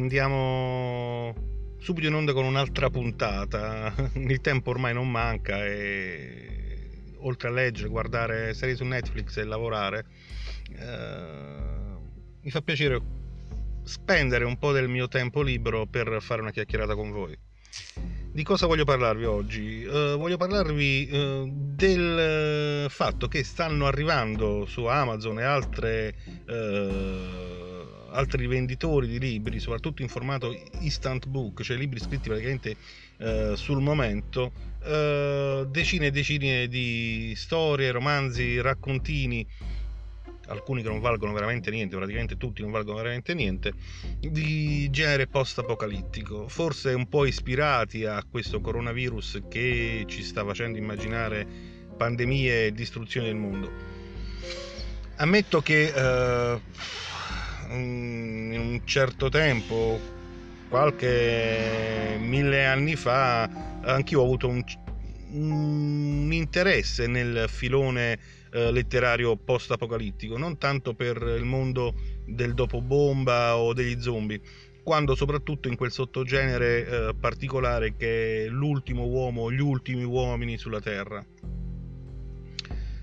andiamo 0.00 1.34
subito 1.78 2.06
in 2.06 2.14
onda 2.14 2.32
con 2.32 2.44
un'altra 2.44 2.90
puntata. 2.90 3.92
Il 4.14 4.40
tempo 4.40 4.70
ormai 4.70 4.94
non 4.94 5.10
manca 5.10 5.64
e 5.64 7.14
oltre 7.18 7.48
a 7.48 7.50
leggere, 7.52 7.88
guardare 7.88 8.54
serie 8.54 8.76
su 8.76 8.84
Netflix 8.84 9.36
e 9.36 9.44
lavorare, 9.44 10.06
eh, 10.78 11.98
mi 12.40 12.50
fa 12.50 12.62
piacere 12.62 13.00
spendere 13.82 14.44
un 14.44 14.56
po' 14.58 14.72
del 14.72 14.88
mio 14.88 15.06
tempo 15.08 15.42
libero 15.42 15.86
per 15.86 16.18
fare 16.20 16.40
una 16.40 16.50
chiacchierata 16.50 16.94
con 16.94 17.10
voi. 17.10 17.36
Di 18.32 18.42
cosa 18.42 18.66
voglio 18.66 18.84
parlarvi 18.84 19.24
oggi? 19.24 19.84
Uh, 19.84 20.16
voglio 20.16 20.36
parlarvi 20.36 21.08
uh, 21.12 21.50
del 21.52 22.86
fatto 22.88 23.26
che 23.28 23.42
stanno 23.42 23.86
arrivando 23.86 24.66
su 24.66 24.84
Amazon 24.84 25.40
e 25.40 25.42
altre 25.42 26.14
uh, 26.46 27.59
altri 28.10 28.46
venditori 28.46 29.06
di 29.06 29.18
libri, 29.18 29.60
soprattutto 29.60 30.02
in 30.02 30.08
formato 30.08 30.56
instant 30.80 31.26
book, 31.26 31.62
cioè 31.62 31.76
libri 31.76 32.00
scritti 32.00 32.28
praticamente 32.28 32.76
eh, 33.18 33.52
sul 33.56 33.80
momento, 33.80 34.52
eh, 34.84 35.66
decine 35.68 36.06
e 36.06 36.10
decine 36.10 36.68
di 36.68 37.32
storie, 37.36 37.90
romanzi, 37.90 38.60
raccontini, 38.60 39.46
alcuni 40.46 40.82
che 40.82 40.88
non 40.88 41.00
valgono 41.00 41.32
veramente 41.32 41.70
niente, 41.70 41.96
praticamente 41.96 42.36
tutti 42.36 42.62
non 42.62 42.70
valgono 42.70 42.96
veramente 42.96 43.34
niente, 43.34 43.72
di 44.18 44.88
genere 44.90 45.26
post-apocalittico, 45.26 46.48
forse 46.48 46.92
un 46.92 47.08
po' 47.08 47.24
ispirati 47.24 48.04
a 48.04 48.24
questo 48.28 48.60
coronavirus 48.60 49.42
che 49.48 50.04
ci 50.08 50.22
sta 50.22 50.44
facendo 50.44 50.78
immaginare 50.78 51.46
pandemie 51.96 52.66
e 52.66 52.72
distruzione 52.72 53.28
del 53.28 53.36
mondo. 53.36 53.70
Ammetto 55.16 55.60
che 55.60 55.92
eh, 55.94 56.60
in 57.76 58.56
un 58.58 58.80
certo 58.84 59.28
tempo, 59.28 60.00
qualche 60.68 62.16
mille 62.20 62.64
anni 62.64 62.96
fa, 62.96 63.42
anch'io 63.82 64.20
ho 64.20 64.24
avuto 64.24 64.48
un, 64.48 64.62
un 65.32 66.28
interesse 66.32 67.06
nel 67.06 67.46
filone 67.48 68.18
eh, 68.52 68.70
letterario 68.72 69.36
post-apocalittico, 69.36 70.36
non 70.36 70.58
tanto 70.58 70.94
per 70.94 71.16
il 71.36 71.44
mondo 71.44 71.94
del 72.26 72.54
dopo 72.54 72.80
bomba 72.80 73.56
o 73.56 73.72
degli 73.72 74.00
zombie, 74.00 74.40
quando 74.82 75.14
soprattutto 75.14 75.68
in 75.68 75.76
quel 75.76 75.92
sottogenere 75.92 76.86
eh, 76.86 77.14
particolare 77.18 77.94
che 77.96 78.46
è 78.46 78.48
l'ultimo 78.48 79.06
uomo, 79.06 79.52
gli 79.52 79.60
ultimi 79.60 80.04
uomini 80.04 80.56
sulla 80.58 80.80
Terra 80.80 81.24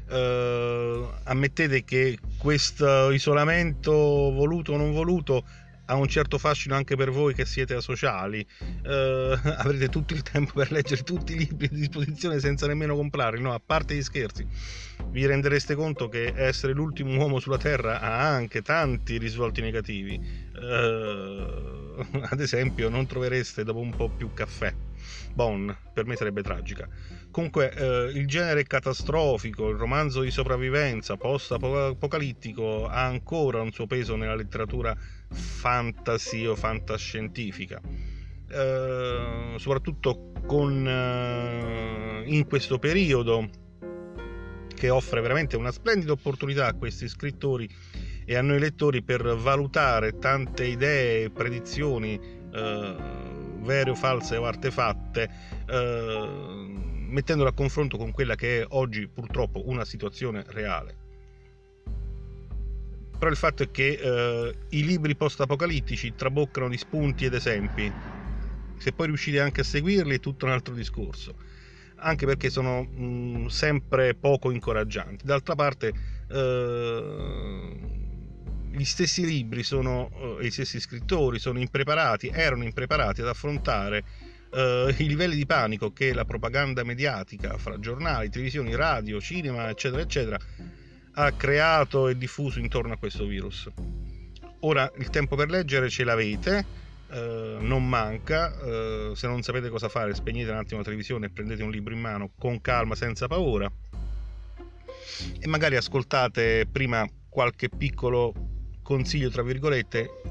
eh, 0.10 1.08
ammettete 1.24 1.84
che 1.84 2.18
questo 2.38 3.12
isolamento 3.12 3.92
voluto 3.92 4.74
o 4.74 4.78
non 4.78 4.92
voluto 4.92 5.44
ha 5.90 5.96
un 5.96 6.08
certo 6.08 6.38
fascino 6.38 6.76
anche 6.76 6.96
per 6.96 7.12
voi 7.12 7.34
che 7.34 7.46
siete 7.46 7.74
asociali. 7.74 8.46
Eh, 8.84 9.40
avrete 9.58 9.90
tutto 9.90 10.14
il 10.14 10.22
tempo 10.22 10.54
per 10.54 10.72
leggere 10.72 11.04
tutti 11.04 11.34
i 11.34 11.38
libri 11.38 11.68
a 11.68 11.70
disposizione 11.76 12.40
senza 12.40 12.68
nemmeno 12.68 12.96
comprarli, 12.96 13.42
no? 13.42 13.54
A 13.54 13.62
parte 13.64 13.96
gli 13.96 14.04
scherzi, 14.04 14.46
vi 15.12 15.26
rendereste 15.26 15.76
conto 15.76 16.10
che 16.10 16.34
essere 16.36 16.74
l'ultimo 16.74 17.16
uomo 17.18 17.40
sulla 17.40 17.58
Terra 17.58 18.00
ha 18.00 18.30
anche 18.30 18.62
tanti 18.62 19.18
risvolti 19.18 19.62
negativi. 19.62 20.20
Eh, 20.60 21.46
ad 22.30 22.40
esempio, 22.40 22.90
non 22.90 23.06
trovereste 23.06 23.64
dopo 23.64 23.80
un 23.80 23.96
po' 23.96 24.10
più 24.10 24.34
caffè. 24.34 24.74
Bon, 25.34 25.76
per 25.94 26.06
me 26.06 26.16
sarebbe 26.16 26.42
tragica. 26.42 26.88
Comunque, 27.32 27.72
eh, 27.72 28.12
il 28.14 28.28
genere 28.28 28.64
catastrofico, 28.64 29.70
il 29.70 29.78
romanzo 29.78 30.22
di 30.22 30.32
sopravvivenza 30.32 31.18
post-apocalittico 31.18 32.88
ha 32.88 33.06
ancora 33.06 33.62
un 33.62 33.72
suo 33.72 33.86
peso 33.86 34.16
nella 34.16 34.36
letteratura 34.36 34.96
fantasy 35.30 36.46
o 36.46 36.56
fantascientifica. 36.56 37.80
Eh, 38.50 39.56
soprattutto 39.58 40.32
con, 40.46 40.88
eh, 40.88 42.24
in 42.26 42.48
questo 42.48 42.80
periodo 42.80 43.50
che 44.74 44.90
offre 44.90 45.22
veramente 45.22 45.58
una 45.58 45.72
splendida 45.72 46.14
opportunità 46.14 46.68
a 46.68 46.74
questi 46.74 47.08
scrittori 47.10 47.68
e 48.26 48.36
a 48.36 48.42
noi 48.42 48.60
lettori 48.60 49.02
per 49.04 49.36
valutare 49.36 50.18
tante 50.18 50.66
idee 50.66 51.26
e 51.26 51.30
predizioni 51.30 52.20
eh, 52.54 52.96
vere 53.68 53.92
o 53.92 53.96
false 53.96 54.36
o 54.38 54.46
artefatte 54.46 55.30
eh, 55.68 56.28
mettendolo 57.08 57.50
a 57.50 57.54
confronto 57.54 57.98
con 57.98 58.12
quella 58.12 58.36
che 58.36 58.62
è 58.62 58.66
oggi 58.70 59.08
purtroppo 59.08 59.68
una 59.70 59.86
situazione 59.86 60.44
reale. 60.48 61.06
Però 63.18 63.32
il 63.32 63.38
fatto 63.38 63.64
è 63.64 63.72
che 63.72 64.00
eh, 64.00 64.56
i 64.70 64.86
libri 64.86 65.16
post-apocalittici 65.16 66.14
traboccano 66.16 66.70
di 66.70 66.78
spunti 66.78 67.26
ed 67.26 67.34
esempi. 67.34 67.92
Se 68.78 68.92
poi 68.92 69.08
riuscite 69.08 69.40
anche 69.40 69.62
a 69.62 69.64
seguirli 69.64 70.16
è 70.16 70.20
tutto 70.20 70.46
un 70.46 70.52
altro 70.52 70.76
discorso. 70.76 71.36
Anche 71.96 72.28
perché 72.28 72.52
sono 72.52 72.84
mh, 72.84 73.04
mm, 73.04 73.46
sempre 73.48 74.14
poco 74.14 74.52
incoraggianti. 74.52 75.26
D'altra 75.26 75.56
parte, 75.56 75.94
eh, 76.30 77.97
gli 78.78 78.86
stessi 78.86 79.26
libri 79.26 79.64
sono, 79.64 80.38
eh, 80.40 80.46
gli 80.46 80.52
stessi 80.52 80.80
scrittori 80.80 81.40
sono 81.40 81.60
impreparati, 81.60 82.30
erano 82.34 82.64
impreparati 82.64 83.22
ad 83.22 83.28
affrontare 83.28 84.04
Uh, 84.50 84.88
i 85.00 85.08
livelli 85.08 85.36
di 85.36 85.46
panico 85.46 85.92
che 85.92 86.14
la 86.14 86.24
propaganda 86.24 86.82
mediatica 86.86 87.58
fra 87.58 87.78
giornali, 87.80 88.30
televisioni, 88.30 88.74
radio, 88.76 89.20
cinema, 89.20 89.68
eccetera, 89.68 90.02
eccetera, 90.02 90.40
ha 91.16 91.32
creato 91.34 92.08
e 92.08 92.18
diffuso 92.18 92.58
intorno 92.58 92.94
a 92.94 92.98
questo 92.98 93.26
virus. 93.26 93.70
Ora 94.62 94.90
il 95.00 95.10
tempo 95.10 95.36
per 95.36 95.50
leggere 95.50 95.90
ce 95.90 96.06
l'avete, 96.06 96.66
uh, 97.10 97.16
non 97.60 97.88
manca, 97.90 98.56
uh, 98.56 99.14
se 99.16 99.28
non 99.28 99.42
sapete 99.42 99.68
cosa 99.68 99.90
fare 99.90 100.16
spegnete 100.16 100.50
un 100.50 100.58
attimo 100.58 100.80
la 100.80 100.86
televisione 100.86 101.26
e 101.26 101.30
prendete 101.30 101.62
un 101.62 101.70
libro 101.70 101.94
in 101.94 102.00
mano 102.00 102.32
con 102.40 102.62
calma, 102.62 102.96
senza 102.96 103.28
paura 103.28 103.70
e 105.40 105.48
magari 105.48 105.76
ascoltate 105.76 106.68
prima 106.72 107.06
qualche 107.30 107.70
piccolo 107.70 108.34
consiglio, 108.88 109.30
tra 109.30 109.44
virgolette, 109.44 110.22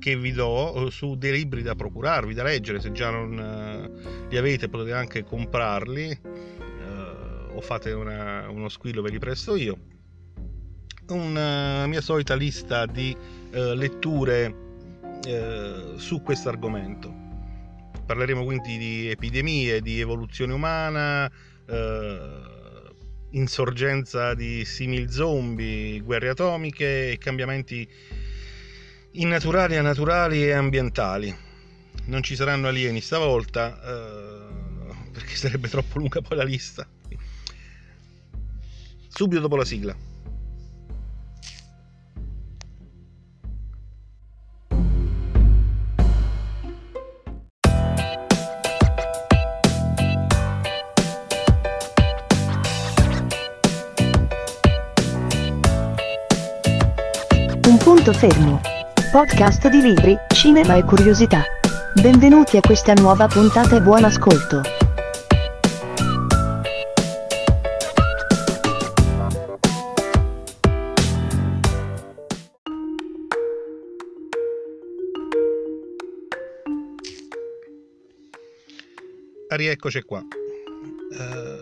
che 0.00 0.16
vi 0.16 0.32
do 0.32 0.88
eh, 0.88 0.90
su 0.90 1.14
dei 1.14 1.30
libri 1.30 1.62
da 1.62 1.76
procurarvi, 1.76 2.34
da 2.34 2.42
leggere, 2.42 2.80
se 2.80 2.90
già 2.90 3.10
non 3.10 3.38
eh, 3.38 4.26
li 4.28 4.36
avete 4.36 4.68
potete 4.68 4.92
anche 4.92 5.22
comprarli 5.22 6.10
eh, 6.10 7.54
o 7.54 7.60
fate 7.60 7.92
una, 7.92 8.50
uno 8.50 8.68
squillo 8.68 9.00
ve 9.00 9.10
li 9.10 9.20
presto 9.20 9.54
io. 9.54 9.78
Una 11.10 11.86
mia 11.86 12.00
solita 12.00 12.34
lista 12.34 12.84
di 12.86 13.16
eh, 13.52 13.74
letture 13.76 14.54
eh, 15.24 15.92
su 15.94 16.20
questo 16.20 16.48
argomento. 16.48 17.14
Parleremo 18.04 18.42
quindi 18.42 18.76
di 18.76 19.08
epidemie, 19.08 19.80
di 19.80 20.00
evoluzione 20.00 20.52
umana, 20.52 21.30
eh, 21.68 22.61
insorgenza 23.32 24.34
di 24.34 24.64
simil 24.64 25.10
zombie, 25.10 26.00
guerre 26.00 26.30
atomiche 26.30 27.12
e 27.12 27.18
cambiamenti 27.18 27.88
innaturali, 29.12 29.80
naturali 29.80 30.44
e 30.44 30.52
ambientali. 30.52 31.34
Non 32.04 32.22
ci 32.22 32.34
saranno 32.34 32.68
alieni 32.68 33.00
stavolta, 33.00 33.80
eh, 33.80 35.10
perché 35.12 35.34
sarebbe 35.36 35.68
troppo 35.68 35.98
lunga 35.98 36.20
poi 36.20 36.36
la 36.36 36.44
lista. 36.44 36.86
Subito 39.08 39.40
dopo 39.40 39.56
la 39.56 39.64
sigla. 39.64 40.11
Fermo 58.22 58.60
podcast 59.10 59.68
di 59.68 59.80
libri, 59.80 60.16
cinema 60.32 60.76
e 60.76 60.84
curiosità. 60.84 61.42
Benvenuti 62.00 62.56
a 62.56 62.60
questa 62.60 62.92
nuova 62.92 63.26
puntata 63.26 63.74
e 63.74 63.80
buon 63.80 64.04
ascolto. 64.04 64.60
Rieccoci 79.48 80.02
qua. 80.02 80.20
Uh, 80.20 81.61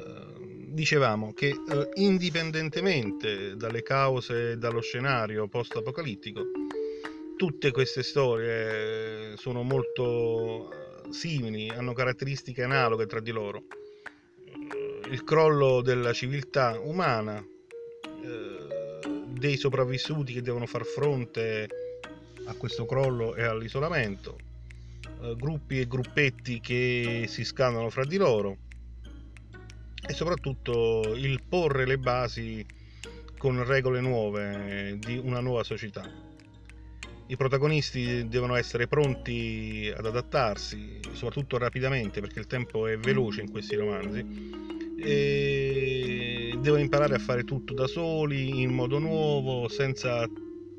dicevamo 0.81 1.35
che 1.35 1.51
uh, 1.51 1.91
indipendentemente 1.97 3.55
dalle 3.55 3.83
cause 3.83 4.53
e 4.53 4.57
dallo 4.57 4.81
scenario 4.81 5.47
post-apocalittico, 5.47 6.41
tutte 7.37 7.71
queste 7.71 8.03
storie 8.03 9.37
sono 9.37 9.63
molto 9.63 10.73
eh, 10.73 11.13
simili, 11.13 11.69
hanno 11.69 11.93
caratteristiche 11.93 12.63
analoghe 12.63 13.05
tra 13.05 13.21
di 13.21 13.31
loro. 13.31 13.65
Eh, 14.47 15.11
il 15.11 15.23
crollo 15.23 15.83
della 15.83 16.15
civiltà 16.15 16.81
umana, 16.81 17.45
eh, 18.23 19.01
dei 19.29 19.59
sopravvissuti 19.59 20.33
che 20.33 20.41
devono 20.41 20.65
far 20.65 20.87
fronte 20.87 21.69
a 22.47 22.55
questo 22.55 22.87
crollo 22.87 23.35
e 23.35 23.43
all'isolamento, 23.43 24.39
eh, 25.21 25.35
gruppi 25.37 25.79
e 25.79 25.87
gruppetti 25.87 26.59
che 26.61 27.27
si 27.29 27.45
scannano 27.45 27.91
fra 27.91 28.07
di 28.07 28.17
loro 28.17 28.69
e 30.11 30.13
soprattutto 30.13 31.15
il 31.15 31.41
porre 31.49 31.87
le 31.87 31.97
basi 31.97 32.67
con 33.39 33.65
regole 33.65 34.01
nuove 34.01 34.99
di 34.99 35.17
una 35.17 35.39
nuova 35.39 35.63
società. 35.63 36.03
I 37.29 37.37
protagonisti 37.37 38.27
devono 38.27 38.57
essere 38.57 38.89
pronti 38.89 39.89
ad 39.97 40.05
adattarsi, 40.05 40.99
soprattutto 41.13 41.59
rapidamente 41.59 42.21
perché 42.21 42.41
il 42.41 42.49
tempo 42.49 42.89
è 42.89 42.99
veloce 42.99 43.43
in 43.43 43.53
questi 43.53 43.77
romanzi 43.77 44.99
e 44.99 46.59
devono 46.59 46.83
imparare 46.83 47.15
a 47.15 47.21
fare 47.21 47.45
tutto 47.45 47.73
da 47.73 47.87
soli, 47.87 48.63
in 48.63 48.73
modo 48.73 48.99
nuovo, 48.99 49.69
senza 49.69 50.29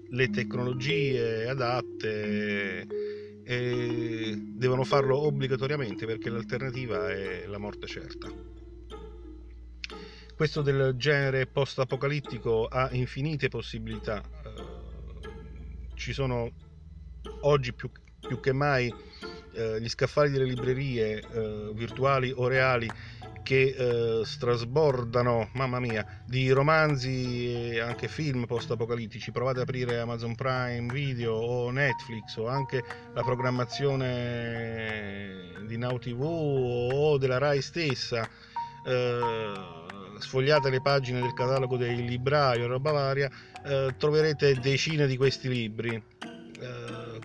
le 0.10 0.30
tecnologie 0.30 1.48
adatte 1.48 2.86
e 3.45 4.36
devono 4.38 4.83
farlo 4.83 5.19
obbligatoriamente 5.19 6.06
perché 6.06 6.30
l'alternativa 6.30 7.10
è 7.10 7.45
la 7.48 7.57
morte 7.57 7.88
certa. 7.88 8.60
Questo 10.41 10.63
del 10.63 10.95
genere 10.97 11.45
post-apocalittico 11.45 12.65
ha 12.65 12.89
infinite 12.93 13.47
possibilità. 13.47 14.23
Eh, 14.43 15.93
ci 15.93 16.13
sono 16.13 16.49
oggi 17.41 17.73
più, 17.73 17.91
più 18.19 18.39
che 18.39 18.51
mai 18.51 18.91
eh, 19.53 19.79
gli 19.79 19.88
scaffali 19.88 20.31
delle 20.31 20.45
librerie 20.45 21.19
eh, 21.19 21.71
virtuali 21.75 22.33
o 22.35 22.47
reali 22.47 22.89
che 23.43 24.23
strasbordano, 24.23 25.51
mamma 25.53 25.79
mia, 25.79 26.23
di 26.25 26.49
romanzi 26.49 27.73
e 27.73 27.79
anche 27.79 28.07
film 28.07 28.47
post-apocalittici. 28.47 29.29
Provate 29.31 29.59
ad 29.59 29.67
aprire 29.67 29.99
Amazon 29.99 30.33
Prime 30.33 30.91
Video 30.91 31.35
o 31.35 31.69
Netflix 31.69 32.35
o 32.37 32.47
anche 32.47 32.83
la 33.13 33.21
programmazione 33.21 34.07
di 35.67 35.77
Now 35.77 35.99
TV 35.99 36.19
o 36.19 37.19
della 37.19 37.37
Rai 37.37 37.61
stessa. 37.61 38.27
Eh, 38.83 39.81
sfogliate 40.21 40.69
le 40.69 40.81
pagine 40.81 41.19
del 41.19 41.33
catalogo 41.33 41.77
dei 41.77 42.07
librai 42.07 42.62
o 42.62 42.68
roba 42.68 42.91
varia, 42.91 43.29
eh, 43.65 43.95
troverete 43.97 44.59
decine 44.59 45.07
di 45.07 45.18
questi 45.18 45.50
libri 45.50 45.94
eh, 45.94 47.19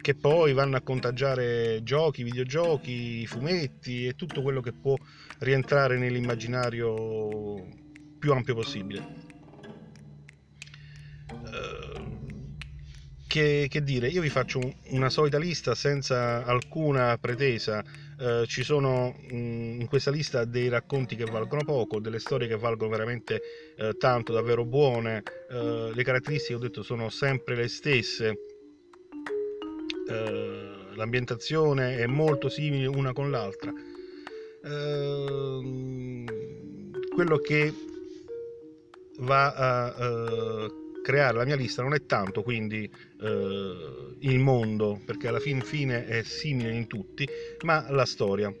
che 0.00 0.14
poi 0.14 0.52
vanno 0.52 0.76
a 0.76 0.80
contagiare 0.80 1.82
giochi, 1.82 2.22
videogiochi, 2.22 3.26
fumetti 3.26 4.06
e 4.06 4.14
tutto 4.14 4.42
quello 4.42 4.60
che 4.60 4.72
può 4.72 4.96
rientrare 5.40 5.98
nell'immaginario 5.98 7.66
più 8.18 8.32
ampio 8.32 8.54
possibile. 8.54 9.28
Eh, 11.30 11.90
che, 13.26 13.66
che, 13.70 13.82
dire, 13.84 14.08
io 14.08 14.22
vi 14.22 14.28
faccio 14.28 14.60
una 14.88 15.08
solita 15.08 15.38
lista 15.38 15.74
senza 15.74 16.44
alcuna 16.44 17.16
pretesa. 17.18 17.84
Uh, 18.20 18.44
ci 18.44 18.62
sono 18.62 19.16
in 19.30 19.86
questa 19.88 20.10
lista 20.10 20.44
dei 20.44 20.68
racconti 20.68 21.16
che 21.16 21.24
valgono 21.24 21.64
poco, 21.64 22.00
delle 22.00 22.18
storie 22.18 22.46
che 22.46 22.56
valgono 22.56 22.90
veramente 22.90 23.40
uh, 23.78 23.92
tanto, 23.92 24.32
davvero 24.32 24.64
buone. 24.64 25.22
Uh, 25.48 25.90
le 25.92 26.02
caratteristiche, 26.02 26.54
ho 26.54 26.58
detto, 26.58 26.82
sono 26.82 27.08
sempre 27.08 27.56
le 27.56 27.68
stesse. 27.68 28.38
l'ambientazione 30.94 31.96
è 31.98 32.06
molto 32.06 32.48
simile 32.48 32.86
una 32.86 33.12
con 33.12 33.30
l'altra 33.30 33.72
Ehm, 34.62 36.26
quello 37.14 37.38
che 37.38 37.72
va 39.20 39.54
a 39.54 40.64
uh, 40.64 40.79
creare 41.02 41.36
la 41.36 41.44
mia 41.44 41.56
lista 41.56 41.82
non 41.82 41.94
è 41.94 42.04
tanto 42.06 42.42
quindi 42.42 42.90
uh, 43.20 44.16
il 44.20 44.38
mondo, 44.38 45.00
perché 45.04 45.28
alla 45.28 45.40
fin 45.40 45.60
fine 45.60 46.06
è 46.06 46.22
simile 46.22 46.72
in 46.72 46.86
tutti, 46.86 47.28
ma 47.62 47.86
la 47.90 48.04
storia. 48.04 48.54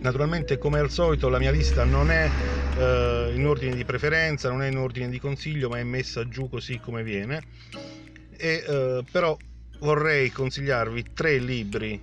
Naturalmente, 0.00 0.58
come 0.58 0.80
al 0.80 0.90
solito, 0.90 1.28
la 1.28 1.38
mia 1.38 1.50
lista 1.50 1.84
non 1.84 2.10
è 2.10 2.28
uh, 2.28 3.34
in 3.34 3.46
ordine 3.46 3.74
di 3.74 3.84
preferenza, 3.84 4.50
non 4.50 4.62
è 4.62 4.68
in 4.68 4.76
ordine 4.76 5.08
di 5.08 5.20
consiglio, 5.20 5.68
ma 5.68 5.78
è 5.78 5.84
messa 5.84 6.28
giù 6.28 6.48
così 6.48 6.78
come 6.80 7.02
viene. 7.02 7.42
E, 8.36 9.04
però 9.10 9.36
vorrei 9.78 10.30
consigliarvi 10.30 11.12
tre 11.14 11.38
libri 11.38 12.00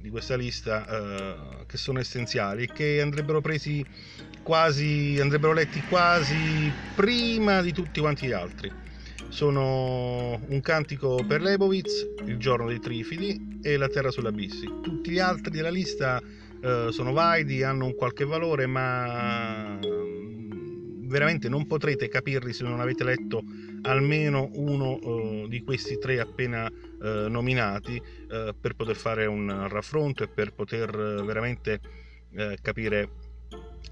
di 0.00 0.10
questa 0.10 0.36
lista 0.36 0.86
eh, 0.86 1.66
che 1.66 1.76
sono 1.76 1.98
essenziali 1.98 2.68
che 2.68 3.00
andrebbero 3.00 3.40
presi 3.40 3.84
quasi 4.48 5.18
andrebbero 5.20 5.52
letti 5.52 5.82
quasi 5.90 6.72
prima 6.94 7.60
di 7.60 7.70
tutti 7.70 8.00
quanti 8.00 8.28
gli 8.28 8.32
altri. 8.32 8.72
Sono 9.28 10.40
un 10.42 10.60
cantico 10.62 11.22
per 11.28 11.42
Lebowitz, 11.42 12.14
il 12.24 12.38
giorno 12.38 12.68
dei 12.68 12.80
trifidi 12.80 13.58
e 13.60 13.76
la 13.76 13.88
terra 13.88 14.10
sull'abissi. 14.10 14.64
Tutti 14.82 15.10
gli 15.10 15.18
altri 15.18 15.50
della 15.50 15.68
lista 15.68 16.18
eh, 16.62 16.88
sono 16.90 17.12
validi 17.12 17.62
hanno 17.62 17.84
un 17.84 17.94
qualche 17.94 18.24
valore 18.24 18.64
ma 18.64 19.78
veramente 19.82 21.50
non 21.50 21.66
potrete 21.66 22.08
capirli 22.08 22.54
se 22.54 22.64
non 22.64 22.80
avete 22.80 23.04
letto 23.04 23.42
almeno 23.82 24.48
uno 24.54 24.92
uh, 24.94 25.48
di 25.48 25.62
questi 25.62 25.98
tre 25.98 26.20
appena 26.20 26.70
uh, 26.70 27.28
nominati 27.28 27.96
uh, 27.96 28.54
per 28.58 28.74
poter 28.74 28.96
fare 28.96 29.26
un 29.26 29.68
raffronto 29.68 30.22
e 30.22 30.28
per 30.28 30.54
poter 30.54 30.90
veramente 31.24 32.06
capire 32.60 33.27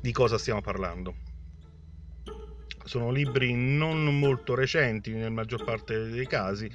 di 0.00 0.12
cosa 0.12 0.38
stiamo 0.38 0.60
parlando. 0.60 1.14
Sono 2.84 3.10
libri 3.10 3.54
non 3.54 4.18
molto 4.18 4.54
recenti 4.54 5.10
nella 5.10 5.30
maggior 5.30 5.64
parte 5.64 6.08
dei 6.08 6.26
casi, 6.26 6.70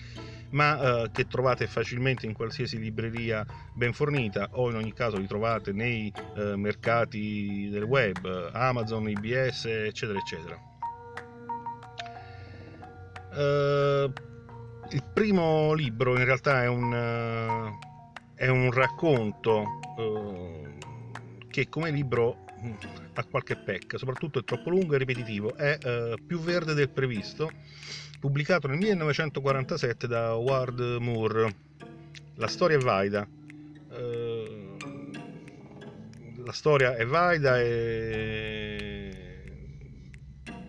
ma 0.50 1.10
che 1.14 1.26
trovate 1.28 1.68
facilmente 1.68 2.26
in 2.26 2.34
qualsiasi 2.34 2.78
libreria 2.78 3.46
ben 3.74 3.94
fornita 3.94 4.50
o 4.52 4.70
in 4.70 4.76
ogni 4.76 4.92
caso 4.92 5.18
li 5.18 5.28
trovate 5.28 5.72
nei 5.72 6.12
mercati 6.36 7.70
del 7.70 7.84
web, 7.84 8.50
Amazon, 8.52 9.08
IBS, 9.08 9.66
eccetera, 9.66 10.20
eccetera. 10.20 10.70
Uh, 13.32 14.12
il 14.90 15.04
primo 15.14 15.72
libro 15.72 16.18
in 16.18 16.26
realtà 16.26 16.64
è 16.64 16.68
un, 16.68 16.92
uh, 16.92 17.80
è 18.36 18.50
un 18.50 18.70
racconto 18.72 19.80
uh, 19.96 20.68
che 21.50 21.70
come 21.70 21.92
libro 21.92 22.44
ha 23.14 23.24
qualche 23.26 23.56
pecca, 23.56 23.98
soprattutto 23.98 24.40
è 24.40 24.44
troppo 24.44 24.70
lungo 24.70 24.96
e 24.96 24.98
ripetitivo, 24.98 25.56
è 25.56 25.78
più 26.26 26.40
verde 26.40 26.74
del 26.74 26.90
previsto, 26.90 27.52
pubblicato 28.20 28.68
nel 28.68 28.78
1947 28.78 30.08
da 30.08 30.36
Ward 30.36 30.80
Moore. 31.00 31.56
La 32.36 32.48
storia 32.48 32.78
è 32.78 32.80
valida. 32.80 33.28
la 36.46 36.52
storia 36.52 36.96
è 36.96 37.06
valida 37.06 37.60
e 37.60 39.12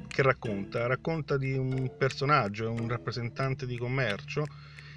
che 0.07 0.23
racconta? 0.23 0.87
Racconta 0.87 1.37
di 1.37 1.55
un 1.55 1.91
personaggio, 1.97 2.71
un 2.71 2.87
rappresentante 2.89 3.67
di 3.67 3.79
commercio 3.79 4.47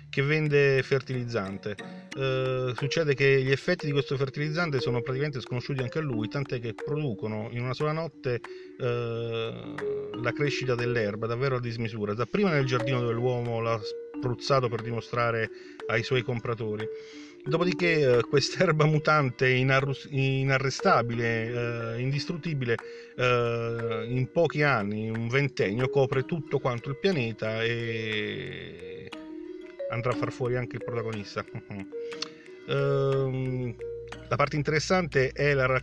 che 0.09 0.21
vende 0.21 0.83
fertilizzante. 0.83 2.04
Eh, 2.17 2.71
succede 2.77 3.13
che 3.13 3.43
gli 3.43 3.51
effetti 3.51 3.85
di 3.85 3.91
questo 3.91 4.15
fertilizzante 4.15 4.79
sono 4.79 5.01
praticamente 5.01 5.41
sconosciuti 5.41 5.81
anche 5.81 5.99
a 5.99 6.01
lui, 6.01 6.29
tant'è 6.29 6.61
che 6.61 6.73
producono 6.73 7.49
in 7.51 7.61
una 7.61 7.73
sola 7.73 7.91
notte 7.91 8.39
eh, 8.79 9.73
la 10.13 10.31
crescita 10.31 10.75
dell'erba 10.75 11.27
davvero 11.27 11.57
a 11.57 11.59
dismisura, 11.59 12.13
dapprima 12.13 12.51
nel 12.51 12.65
giardino 12.65 13.01
dove 13.01 13.11
l'uomo 13.11 13.59
l'ha 13.59 13.77
spruzzato 14.15 14.69
per 14.69 14.81
dimostrare 14.81 15.49
ai 15.87 16.03
suoi 16.03 16.21
compratori. 16.21 16.87
Dopodiché 17.43 18.19
eh, 18.19 18.21
quest'erba 18.21 18.85
mutante 18.87 19.49
inarrus- 19.49 20.07
inarrestabile, 20.09 21.95
eh, 21.95 21.99
indistruttibile, 21.99 22.77
eh, 23.17 24.05
in 24.07 24.29
pochi 24.31 24.63
anni, 24.63 25.09
un 25.09 25.27
ventennio, 25.27 25.89
copre 25.89 26.23
tutto 26.23 26.59
quanto 26.59 26.89
il 26.89 26.97
pianeta 26.97 27.61
e 27.61 29.09
andrà 29.89 30.11
a 30.11 30.15
far 30.15 30.31
fuori 30.31 30.55
anche 30.55 30.77
il 30.77 30.83
protagonista. 30.83 31.43
Ehm, 32.67 33.75
la 34.27 34.35
parte 34.37 34.55
interessante 34.55 35.29
è 35.29 35.53
la, 35.53 35.79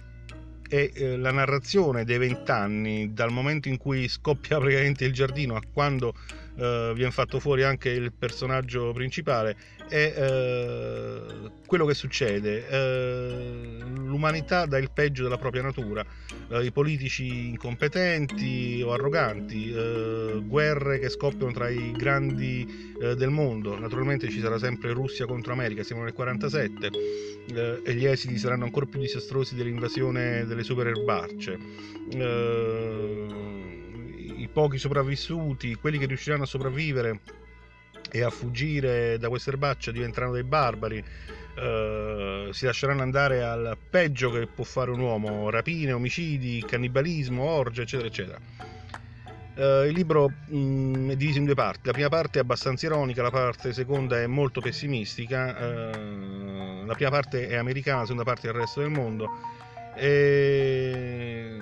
è 0.68 0.90
eh, 0.92 1.16
la 1.16 1.30
narrazione 1.30 2.04
dei 2.04 2.18
vent'anni, 2.18 3.12
dal 3.12 3.30
momento 3.30 3.68
in 3.68 3.76
cui 3.76 4.08
scoppia 4.08 4.58
praticamente 4.58 5.04
il 5.04 5.12
giardino 5.12 5.54
a 5.54 5.62
quando 5.72 6.12
uh, 6.54 6.92
viene 6.92 7.10
fatto 7.10 7.40
fuori 7.40 7.62
anche 7.62 7.90
il 7.90 8.12
personaggio 8.12 8.92
principale 8.92 9.56
è 9.88 10.14
uh, 10.16 11.50
quello 11.66 11.86
che 11.86 11.94
succede 11.94 12.64
uh, 12.68 13.98
l'umanità 13.98 14.66
dà 14.66 14.78
il 14.78 14.90
peggio 14.92 15.22
della 15.22 15.38
propria 15.38 15.62
natura. 15.62 16.04
I 16.52 16.70
politici 16.70 17.48
incompetenti 17.48 18.82
o 18.84 18.92
arroganti 18.92 19.72
guerre 20.44 20.98
che 20.98 21.08
scoppiano 21.08 21.50
tra 21.50 21.70
i 21.70 21.92
grandi 21.92 22.92
del 23.16 23.30
mondo. 23.30 23.78
Naturalmente 23.78 24.28
ci 24.28 24.40
sarà 24.40 24.58
sempre 24.58 24.92
Russia 24.92 25.24
contro 25.24 25.54
America 25.54 25.82
siamo 25.82 26.02
nel 26.02 26.12
47 26.12 26.90
e 27.84 27.94
gli 27.94 28.04
esiti 28.04 28.36
saranno 28.36 28.64
ancora 28.64 28.84
più 28.84 29.00
disastrosi 29.00 29.54
dell'invasione 29.54 30.44
delle 30.44 30.62
super 30.62 30.88
erbacce 30.88 31.58
pochi 34.52 34.78
sopravvissuti, 34.78 35.74
quelli 35.74 35.98
che 35.98 36.06
riusciranno 36.06 36.42
a 36.42 36.46
sopravvivere 36.46 37.20
e 38.10 38.22
a 38.22 38.30
fuggire 38.30 39.18
da 39.18 39.28
questa 39.28 39.50
erbaccia 39.50 39.90
diventeranno 39.90 40.32
dei 40.32 40.44
barbari, 40.44 41.02
eh, 41.54 42.48
si 42.50 42.64
lasceranno 42.64 43.02
andare 43.02 43.42
al 43.42 43.76
peggio 43.88 44.30
che 44.30 44.46
può 44.46 44.64
fare 44.64 44.90
un 44.90 45.00
uomo, 45.00 45.50
rapine, 45.50 45.92
omicidi, 45.92 46.64
cannibalismo, 46.66 47.42
orge, 47.42 47.82
eccetera, 47.82 48.08
eccetera. 48.08 48.38
Uh, 49.54 49.84
il 49.84 49.92
libro 49.92 50.32
mh, 50.46 50.56
mm, 50.56 51.10
è 51.10 51.16
diviso 51.16 51.38
in 51.38 51.44
due 51.44 51.54
parti. 51.54 51.86
La 51.86 51.92
prima 51.92 52.08
parte 52.08 52.38
è 52.38 52.40
abbastanza 52.40 52.86
ironica, 52.86 53.20
la 53.20 53.30
parte 53.30 53.74
seconda 53.74 54.18
è 54.18 54.26
molto 54.26 54.62
pessimistica. 54.62 55.90
Uh, 55.90 56.86
la 56.86 56.94
prima 56.94 57.10
parte 57.10 57.48
è 57.48 57.56
americana, 57.56 57.98
la 57.98 58.04
seconda 58.04 58.24
parte 58.24 58.46
è 58.46 58.50
il 58.50 58.56
resto 58.56 58.80
del 58.80 58.88
mondo. 58.88 59.28
E... 59.94 61.58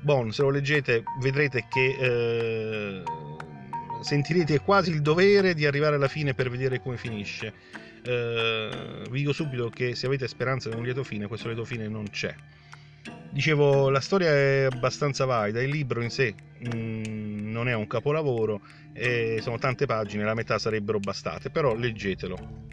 Bon, 0.00 0.32
se 0.32 0.42
lo 0.42 0.50
leggete 0.50 1.02
vedrete 1.20 1.66
che 1.68 3.02
uh, 3.04 4.02
sentirete 4.02 4.60
quasi 4.60 4.90
il 4.90 5.02
dovere 5.02 5.54
di 5.54 5.66
arrivare 5.66 5.96
alla 5.96 6.08
fine 6.08 6.34
per 6.34 6.50
vedere 6.50 6.80
come 6.80 6.96
finisce. 6.96 7.52
vi 8.04 9.18
dico 9.18 9.32
subito 9.32 9.68
che 9.70 9.94
se 9.94 10.06
avete 10.06 10.28
speranza 10.28 10.68
di 10.68 10.76
un 10.76 10.84
lieto 10.84 11.02
fine, 11.02 11.26
questo 11.26 11.48
lieto 11.48 11.64
fine 11.64 11.88
non 11.88 12.08
c'è. 12.10 12.34
Dicevo, 13.30 13.90
la 13.90 14.00
storia 14.00 14.30
è 14.30 14.68
abbastanza 14.70 15.24
valida, 15.24 15.62
il 15.62 15.70
libro 15.70 16.02
in 16.02 16.10
sé 16.10 16.34
mh, 16.58 16.76
mm, 16.76 17.50
non 17.50 17.68
è 17.68 17.74
un 17.74 17.86
capolavoro, 17.86 18.60
e 18.92 19.38
sono 19.42 19.58
tante 19.58 19.86
pagine, 19.86 20.24
la 20.24 20.34
metà 20.34 20.58
sarebbero 20.58 20.98
bastate, 20.98 21.50
però 21.50 21.74
leggetelo. 21.74 22.66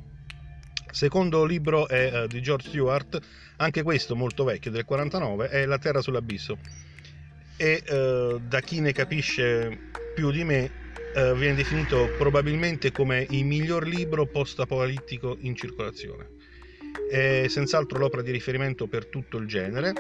Secondo 0.92 1.44
libro 1.44 1.88
è 1.88 2.24
uh, 2.24 2.28
di 2.28 2.42
George 2.42 2.70
Stewart, 2.70 3.20
anche 3.58 3.84
questo 3.84 4.16
molto 4.16 4.44
vecchio, 4.44 4.72
del 4.72 4.86
49, 4.86 5.50
è 5.50 5.66
La 5.66 5.78
Terra 5.78 6.02
sull'abisso. 6.02 6.58
E 7.58 7.84
uh, 7.88 8.40
da 8.40 8.60
chi 8.60 8.80
ne 8.82 8.92
capisce 8.92 9.92
più 10.14 10.32
di 10.32 10.44
me, 10.44 10.70
uh, 11.16 11.34
viene 11.36 11.56
definito 11.56 12.10
probabilmente 12.18 12.92
come 12.92 13.26
il 13.30 13.46
miglior 13.46 13.88
libro 13.88 14.26
post-apocalittico 14.26 15.38
in 15.40 15.56
circolazione. 15.56 16.30
È 17.10 17.46
senz'altro 17.48 18.00
l'opera 18.00 18.22
di 18.22 18.32
riferimento 18.32 18.88
per 18.88 19.06
tutto 19.06 19.38
il 19.38 19.48
genere 19.48 19.94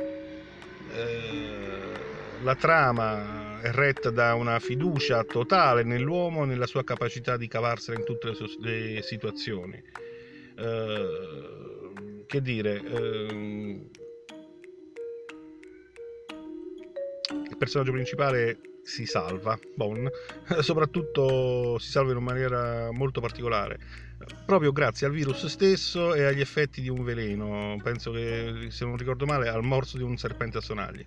eh, 0.96 2.44
la 2.44 2.56
trama 2.56 3.62
è 3.62 3.72
retta 3.72 4.10
da 4.12 4.34
una 4.36 4.60
fiducia 4.60 5.24
totale 5.24 5.84
nell'uomo 5.84 6.44
e 6.44 6.46
nella 6.46 6.68
sua 6.68 6.84
capacità 6.84 7.38
di 7.38 7.48
cavarsela 7.48 7.98
in 7.98 8.06
tutte 8.06 8.32
le, 8.60 8.94
le 8.94 9.02
situazioni. 9.02 9.82
Eh, 10.58 11.10
che 12.28 12.42
dire, 12.42 12.82
il 17.56 17.58
personaggio 17.58 17.94
principale 17.94 18.60
si 18.84 19.06
salva, 19.06 19.58
Bon, 19.76 20.08
soprattutto 20.60 21.80
si 21.80 21.90
salva 21.90 22.12
in 22.12 22.18
una 22.18 22.26
maniera 22.26 22.92
molto 22.92 23.22
particolare, 23.22 23.80
proprio 24.46 24.72
grazie 24.72 25.08
al 25.08 25.14
virus 25.14 25.46
stesso 25.46 26.14
e 26.14 26.24
agli 26.24 26.42
effetti 26.42 26.82
di 26.82 26.90
un 26.90 27.04
veleno, 27.04 27.80
penso 27.82 28.12
che 28.12 28.68
se 28.70 28.86
non 28.86 28.98
ricordo 28.98 29.26
male 29.26 29.48
al 29.48 29.64
morso 29.64 29.98
di 29.98 30.04
un 30.04 30.18
serpente 30.18 30.58
a 30.58 30.62
sonagli. 30.62 31.06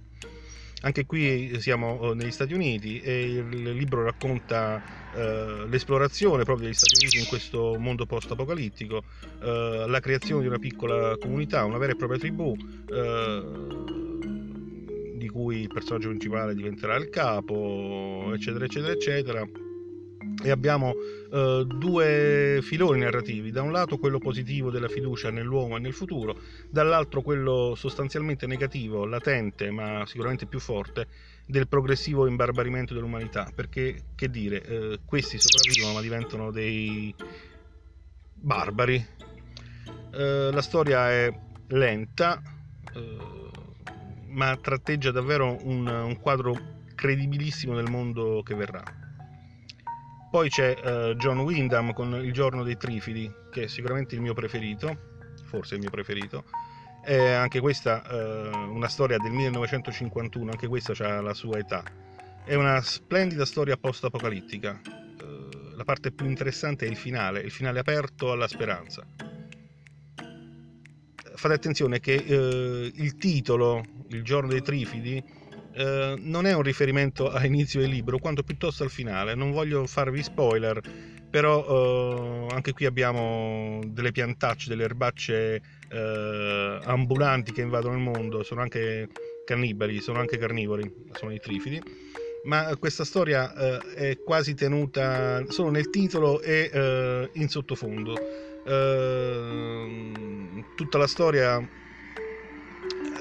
Anche 0.81 1.07
qui 1.07 1.61
siamo 1.61 2.13
eh, 2.13 2.15
negli 2.15 2.31
Stati 2.31 2.55
Uniti 2.55 3.01
e 3.01 3.23
il 3.23 3.73
libro 3.73 4.05
racconta 4.05 4.81
eh, 5.13 5.67
l'esplorazione 5.69 6.45
proprio 6.45 6.67
degli 6.67 6.77
Stati 6.77 7.03
Uniti 7.03 7.19
in 7.19 7.27
questo 7.27 7.77
mondo 7.79 8.07
post-apocalittico, 8.07 9.03
eh, 9.43 9.85
la 9.89 10.01
creazione 10.01 10.43
di 10.43 10.47
una 10.47 10.59
piccola 10.59 11.17
comunità, 11.19 11.65
una 11.65 11.79
vera 11.79 11.93
e 11.93 11.97
propria 11.97 12.19
tribù. 12.19 12.55
Eh, 12.89 13.98
cui 15.39 15.61
il 15.61 15.69
personaggio 15.69 16.09
principale 16.09 16.53
diventerà 16.53 16.97
il 16.97 17.11
capo, 17.11 18.33
eccetera, 18.35 18.65
eccetera, 18.65 18.93
eccetera. 18.93 19.49
E 20.43 20.51
abbiamo 20.51 20.95
uh, 21.31 21.63
due 21.65 22.59
filoni 22.61 23.01
narrativi, 23.01 23.53
da 23.53 23.63
un 23.63 23.71
lato 23.71 23.99
quello 23.99 24.19
positivo 24.19 24.71
della 24.71 24.89
fiducia 24.89 25.31
nell'uomo 25.31 25.77
e 25.77 25.81
nel 25.81 25.93
futuro, 25.93 26.41
dall'altro 26.71 27.23
quello 27.23 27.75
sostanzialmente 27.77 28.47
negativo, 28.49 29.05
latente 29.05 29.71
ma 29.71 30.05
sicuramente 30.07 30.47
più 30.47 30.59
forte, 30.59 31.07
del 31.47 31.69
progressivo 31.69 32.27
imbarbarimento 32.27 32.93
dell'umanità, 32.95 33.51
perché 33.55 34.07
che 34.17 34.29
dire, 34.31 34.57
uh, 34.59 34.99
questi 35.05 35.39
sopravvivono 35.39 35.95
ma 35.95 36.01
diventano 36.01 36.51
dei 36.51 37.15
barbari. 38.35 39.07
Uh, 40.13 40.51
la 40.53 40.63
storia 40.63 41.11
è 41.11 41.33
lenta, 41.69 42.43
ma 44.39 44.57
tratteggia 44.57 45.11
davvero 45.11 45.59
un, 45.65 45.85
un, 45.89 46.17
quadro 46.21 46.57
credibilissimo 46.95 47.75
del 47.75 47.91
mondo 47.91 48.41
che 48.45 48.55
verrà. 48.55 48.83
Poi 50.31 50.49
c'è 50.49 50.77
uh, 50.81 51.15
John 51.15 51.41
Wyndham 51.41 51.93
con 51.93 52.15
Il 52.25 52.33
giorno 52.33 52.63
dei 52.63 52.77
trifidi, 52.77 53.29
che 53.51 53.65
è 53.65 53.67
sicuramente 53.67 54.15
il 54.15 54.21
mio 54.21 54.35
preferito, 54.35 54.97
forse 55.43 55.75
il 55.75 55.81
mio 55.81 55.91
preferito. 55.91 56.45
È 57.03 57.33
anche 57.33 57.59
questa 57.59 58.03
uh, 58.09 58.73
una 58.73 58.87
storia 58.87 59.17
del 59.19 59.33
1951, 59.33 60.53
anche 60.53 60.69
questa 60.69 60.93
ha 61.05 61.21
la 61.21 61.35
sua 61.35 61.59
età. 61.59 61.83
È 62.45 62.55
una 62.55 62.81
splendida 62.81 63.45
storia 63.45 63.77
post-apocalittica. 63.77 64.81
Uh, 65.21 65.75
la 65.75 65.85
parte 65.85 66.13
più 66.13 66.27
interessante 66.27 66.87
è 66.87 66.89
il 66.89 66.97
finale, 66.97 67.41
il 67.41 67.51
finale 67.51 67.81
aperto 67.81 68.31
alla 68.31 68.47
speranza 68.47 69.05
fate 71.39 71.55
attenzione 71.55 72.01
che 72.01 72.15
il 72.15 73.17
titolo, 73.17 73.85
Il 74.09 74.23
giorno 74.23 74.49
dei 74.49 74.63
trifidi, 74.63 75.23
eh, 75.75 76.15
non 76.19 76.47
è 76.47 76.55
un 76.55 76.63
riferimento 76.63 77.31
all'inizio 77.31 77.81
del 77.81 77.91
libro, 77.91 78.19
quanto 78.19 78.43
piuttosto 78.43 78.83
al 78.83 78.91
finale. 78.91 79.35
Non 79.35 79.51
voglio 79.53 79.87
farvi 79.87 80.23
spoiler, 80.23 80.81
però 81.31 82.49
eh, 82.49 82.55
anche 82.55 82.73
qui 82.73 82.87
abbiamo 82.87 83.81
delle 83.87 84.13
piantacce, 84.13 84.69
delle 84.69 84.85
erbacce 84.85 85.63
eh, 85.91 86.79
ambulanti 86.85 87.53
che 87.53 87.61
invadono 87.63 87.95
il 87.95 88.01
mondo, 88.01 88.43
sono 88.43 88.63
anche 88.63 89.09
cannibali, 89.45 90.01
sono 90.01 90.19
anche 90.19 90.39
carnivori, 90.39 90.91
sono 91.13 91.33
i 91.33 91.39
trifidi. 91.39 91.81
Ma 92.45 92.75
questa 92.77 93.05
storia 93.05 93.53
eh, 93.55 93.95
è 93.95 94.19
quasi 94.25 94.55
tenuta 94.55 95.45
solo 95.49 95.71
nel 95.71 95.91
titolo 95.91 96.41
e 96.41 96.71
eh, 96.73 97.31
in 97.35 97.49
sottofondo 97.49 98.47
Ehm, 98.69 100.65
tutta 100.77 100.99
la 100.99 101.07
storia 101.07 101.67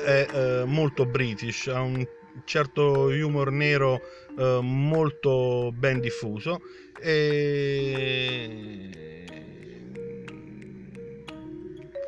è 0.03 0.27
eh, 0.31 0.63
molto 0.65 1.05
british, 1.05 1.67
ha 1.67 1.81
un 1.81 2.05
certo 2.45 3.07
humor 3.07 3.51
nero 3.51 3.99
eh, 4.37 4.59
molto 4.61 5.71
ben 5.73 5.99
diffuso 5.99 6.61
e 6.99 7.67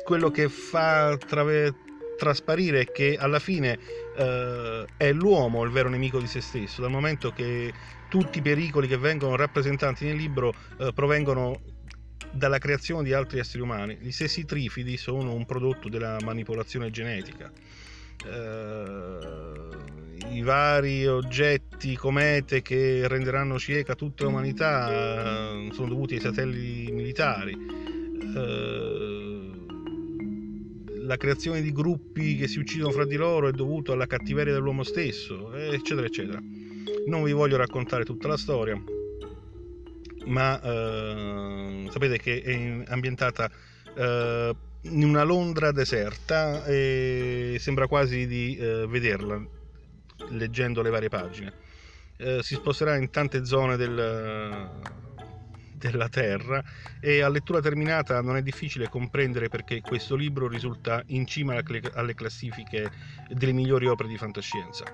quello 0.04 0.30
che 0.30 0.48
fa 0.48 1.16
trave- 1.16 1.74
trasparire 2.16 2.80
è 2.80 2.90
che 2.90 3.16
alla 3.18 3.38
fine 3.38 3.78
eh, 4.16 4.84
è 4.96 5.12
l'uomo 5.12 5.62
il 5.64 5.70
vero 5.70 5.88
nemico 5.88 6.18
di 6.18 6.26
se 6.26 6.40
stesso, 6.40 6.80
dal 6.80 6.90
momento 6.90 7.30
che 7.30 7.72
tutti 8.08 8.38
i 8.38 8.42
pericoli 8.42 8.88
che 8.88 8.96
vengono 8.96 9.36
rappresentati 9.36 10.04
nel 10.04 10.16
libro 10.16 10.52
eh, 10.78 10.92
provengono 10.92 11.60
dalla 12.30 12.58
creazione 12.58 13.04
di 13.04 13.12
altri 13.12 13.38
esseri 13.38 13.62
umani. 13.62 13.96
Gli 14.00 14.10
stessi 14.10 14.44
trifidi 14.44 14.96
sono 14.96 15.34
un 15.34 15.44
prodotto 15.46 15.88
della 15.88 16.16
manipolazione 16.22 16.90
genetica. 16.90 17.50
Uh, 18.22 18.28
I 20.30 20.42
vari 20.42 21.06
oggetti, 21.06 21.96
comete 21.96 22.60
che 22.60 23.08
renderanno 23.08 23.58
cieca 23.58 23.94
tutta 23.94 24.24
l'umanità 24.24 25.54
uh, 25.54 25.72
sono 25.72 25.88
dovuti 25.88 26.14
ai 26.14 26.20
satelliti 26.20 26.92
militari. 26.92 27.54
Uh, 27.54 29.38
la 30.98 31.16
creazione 31.16 31.62
di 31.62 31.72
gruppi 31.72 32.36
che 32.36 32.46
si 32.46 32.58
uccidono 32.58 32.92
fra 32.92 33.06
di 33.06 33.16
loro 33.16 33.48
è 33.48 33.52
dovuta 33.52 33.94
alla 33.94 34.06
cattiveria 34.06 34.52
dell'uomo 34.52 34.84
stesso, 34.84 35.52
eccetera, 35.54 36.06
eccetera. 36.06 36.40
Non 37.06 37.24
vi 37.24 37.32
voglio 37.32 37.56
raccontare 37.56 38.04
tutta 38.04 38.28
la 38.28 38.36
storia 38.36 38.80
ma 40.26 40.60
eh, 40.60 41.88
sapete 41.90 42.18
che 42.18 42.42
è 42.42 42.90
ambientata 42.92 43.50
eh, 43.96 44.54
in 44.82 45.04
una 45.04 45.22
Londra 45.22 45.72
deserta 45.72 46.64
e 46.64 47.56
sembra 47.58 47.86
quasi 47.86 48.26
di 48.26 48.56
eh, 48.56 48.86
vederla 48.88 49.42
leggendo 50.28 50.82
le 50.82 50.90
varie 50.90 51.08
pagine. 51.08 51.52
Eh, 52.16 52.42
si 52.42 52.54
sposterà 52.54 52.96
in 52.96 53.10
tante 53.10 53.44
zone 53.44 53.76
del, 53.76 54.68
della 55.74 56.08
Terra 56.08 56.62
e 57.00 57.22
a 57.22 57.28
lettura 57.28 57.60
terminata 57.60 58.20
non 58.20 58.36
è 58.36 58.42
difficile 58.42 58.88
comprendere 58.88 59.48
perché 59.48 59.80
questo 59.80 60.16
libro 60.16 60.46
risulta 60.46 61.02
in 61.06 61.26
cima 61.26 61.58
alle 61.94 62.14
classifiche 62.14 62.90
delle 63.30 63.52
migliori 63.52 63.86
opere 63.86 64.08
di 64.08 64.18
fantascienza. 64.18 64.84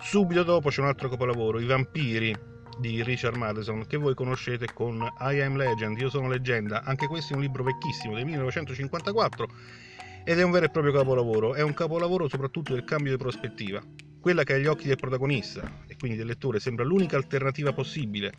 Subito 0.00 0.42
dopo 0.42 0.68
c'è 0.68 0.80
un 0.80 0.88
altro 0.88 1.08
capolavoro, 1.08 1.58
I 1.58 1.66
vampiri 1.66 2.36
di 2.78 3.02
Richard 3.02 3.36
Madison 3.36 3.86
che 3.86 3.96
voi 3.96 4.14
conoscete 4.14 4.72
con 4.72 5.06
I 5.20 5.40
Am 5.40 5.56
Legend, 5.56 5.98
Io 5.98 6.10
sono 6.10 6.28
leggenda, 6.28 6.82
anche 6.84 7.06
questo 7.06 7.32
è 7.32 7.36
un 7.36 7.42
libro 7.42 7.64
vecchissimo 7.64 8.14
del 8.14 8.24
1954 8.24 9.48
ed 10.24 10.38
è 10.38 10.42
un 10.42 10.50
vero 10.50 10.66
e 10.66 10.70
proprio 10.70 10.92
capolavoro, 10.92 11.54
è 11.54 11.62
un 11.62 11.74
capolavoro 11.74 12.28
soprattutto 12.28 12.74
del 12.74 12.84
cambio 12.84 13.12
di 13.12 13.18
prospettiva, 13.18 13.82
quella 14.20 14.44
che 14.44 14.54
agli 14.54 14.66
occhi 14.66 14.86
del 14.86 14.96
protagonista 14.96 15.84
e 15.86 15.96
quindi 15.96 16.16
del 16.16 16.26
lettore 16.26 16.60
sembra 16.60 16.84
l'unica 16.84 17.16
alternativa 17.16 17.72
possibile, 17.72 18.32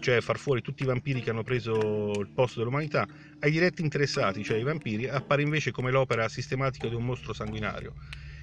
cioè 0.00 0.20
far 0.20 0.38
fuori 0.38 0.62
tutti 0.62 0.82
i 0.82 0.86
vampiri 0.86 1.20
che 1.20 1.30
hanno 1.30 1.42
preso 1.42 2.12
il 2.18 2.30
posto 2.34 2.60
dell'umanità, 2.60 3.06
ai 3.40 3.50
diretti 3.50 3.82
interessati, 3.82 4.42
cioè 4.42 4.58
i 4.58 4.62
vampiri, 4.62 5.08
appare 5.08 5.42
invece 5.42 5.70
come 5.70 5.90
l'opera 5.90 6.28
sistematica 6.28 6.88
di 6.88 6.94
un 6.94 7.04
mostro 7.04 7.32
sanguinario. 7.32 7.94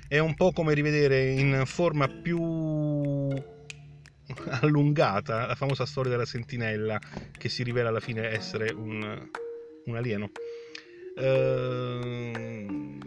È 0.08 0.20
un 0.20 0.36
po' 0.36 0.52
come 0.52 0.74
rivedere 0.74 1.32
in 1.32 1.64
forma 1.66 2.08
più 2.08 3.30
allungata 4.62 5.48
la 5.48 5.56
famosa 5.56 5.86
storia 5.86 6.12
della 6.12 6.26
sentinella 6.26 7.00
che 7.38 7.50
si 7.50 7.64
rivela 7.64 7.90
alla 7.90 8.00
fine 8.00 8.30
essere 8.30 8.72
un, 8.72 9.30
un 9.86 9.96
alieno. 9.96 10.32
Ehm, 11.18 13.00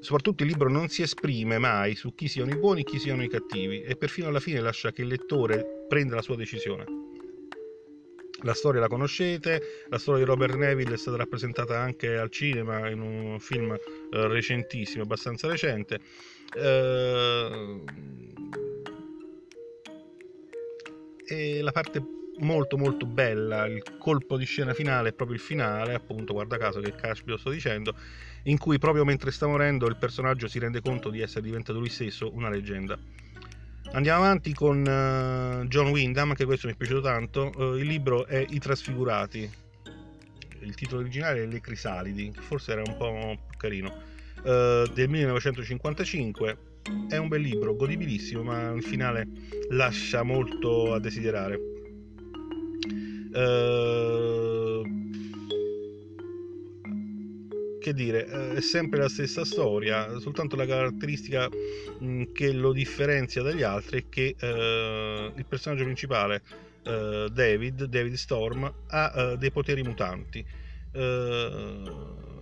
soprattutto 0.00 0.42
il 0.42 0.48
libro 0.48 0.70
non 0.70 0.88
si 0.88 1.02
esprime 1.02 1.58
mai 1.58 1.94
su 1.94 2.14
chi 2.14 2.28
siano 2.28 2.50
i 2.50 2.56
buoni 2.56 2.80
e 2.80 2.84
chi 2.84 2.98
siano 2.98 3.22
i 3.22 3.28
cattivi 3.28 3.82
e 3.82 3.96
perfino 3.96 4.28
alla 4.28 4.40
fine 4.40 4.60
lascia 4.60 4.92
che 4.92 5.02
il 5.02 5.08
lettore 5.08 5.84
prenda 5.88 6.14
la 6.14 6.22
sua 6.22 6.36
decisione. 6.36 6.84
La 8.42 8.54
storia 8.54 8.80
la 8.80 8.86
conoscete, 8.86 9.84
la 9.88 9.98
storia 9.98 10.22
di 10.22 10.30
Robert 10.30 10.54
Neville 10.54 10.94
è 10.94 10.96
stata 10.96 11.16
rappresentata 11.16 11.76
anche 11.80 12.16
al 12.16 12.30
cinema 12.30 12.88
in 12.88 13.00
un 13.00 13.40
film 13.40 13.72
eh, 13.72 13.78
recentissimo, 14.28 15.02
abbastanza 15.02 15.48
recente. 15.48 15.98
Eh, 16.56 17.82
e 21.28 21.60
la 21.60 21.72
parte 21.72 22.02
molto 22.38 22.78
molto 22.78 23.04
bella, 23.04 23.66
il 23.66 23.82
colpo 23.98 24.36
di 24.36 24.44
scena 24.44 24.72
finale 24.72 25.10
è 25.10 25.12
proprio 25.12 25.36
il 25.36 25.42
finale, 25.42 25.94
appunto, 25.94 26.32
guarda 26.32 26.56
caso 26.56 26.80
che 26.80 26.94
caspito 26.94 27.36
sto 27.36 27.50
dicendo, 27.50 27.94
in 28.44 28.58
cui 28.58 28.78
proprio 28.78 29.04
mentre 29.04 29.30
sta 29.30 29.46
morendo 29.46 29.86
il 29.86 29.96
personaggio 29.96 30.48
si 30.48 30.58
rende 30.58 30.80
conto 30.80 31.10
di 31.10 31.20
essere 31.20 31.42
diventato 31.42 31.78
lui 31.78 31.88
stesso 31.88 32.32
una 32.34 32.48
leggenda. 32.48 32.98
Andiamo 33.92 34.22
avanti 34.24 34.52
con 34.52 34.80
uh, 34.80 35.66
John 35.66 35.88
Wyndham, 35.88 36.34
che 36.34 36.44
questo 36.44 36.66
mi 36.66 36.74
è 36.74 36.76
piaciuto 36.76 37.00
tanto, 37.00 37.52
uh, 37.56 37.74
il 37.74 37.86
libro 37.86 38.26
è 38.26 38.44
I 38.48 38.58
trasfigurati, 38.58 39.50
il 40.60 40.74
titolo 40.74 41.00
originale 41.00 41.42
è 41.42 41.46
Le 41.46 41.60
crisalidi, 41.60 42.32
forse 42.38 42.72
era 42.72 42.82
un 42.86 42.96
po' 42.96 43.38
più 43.48 43.56
carino, 43.56 44.02
uh, 44.42 44.92
del 44.92 45.08
1955 45.08 46.58
è 47.08 47.16
un 47.16 47.28
bel 47.28 47.40
libro, 47.40 47.74
godibilissimo, 47.74 48.42
ma 48.42 48.70
il 48.70 48.82
finale 48.82 49.26
lascia 49.70 50.22
molto 50.22 50.92
a 50.94 51.00
desiderare. 51.00 51.58
Uh, 53.32 54.82
che 57.80 57.94
dire, 57.94 58.26
eh, 58.26 58.54
è 58.54 58.60
sempre 58.60 58.98
la 58.98 59.08
stessa 59.08 59.44
storia, 59.44 60.18
soltanto 60.18 60.56
la 60.56 60.66
caratteristica 60.66 61.48
mh, 61.98 62.32
che 62.32 62.52
lo 62.52 62.72
differenzia 62.72 63.42
dagli 63.42 63.62
altri 63.62 64.02
è 64.02 64.04
che 64.08 64.34
uh, 64.40 65.38
il 65.38 65.46
personaggio 65.46 65.84
principale, 65.84 66.42
uh, 66.84 67.28
David, 67.28 67.84
David 67.84 68.14
Storm, 68.14 68.72
ha 68.88 69.36
dei 69.36 69.50
poteri 69.50 69.82
mutanti. 69.82 70.44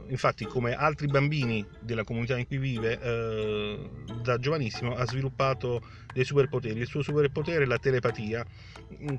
Infatti, 0.08 0.44
come 0.44 0.75
altri 0.75 1.06
bambini 1.06 1.66
della 1.80 2.04
comunità 2.04 2.36
in 2.36 2.46
cui 2.46 2.58
vive, 2.58 2.98
da 4.22 4.38
giovanissimo 4.38 4.94
ha 4.94 5.06
sviluppato 5.06 5.82
dei 6.12 6.25
superpoteri. 6.25 6.80
Il 6.80 6.86
suo 6.86 7.02
superpotere 7.02 7.64
è 7.64 7.66
la 7.66 7.78
telepatia, 7.78 8.44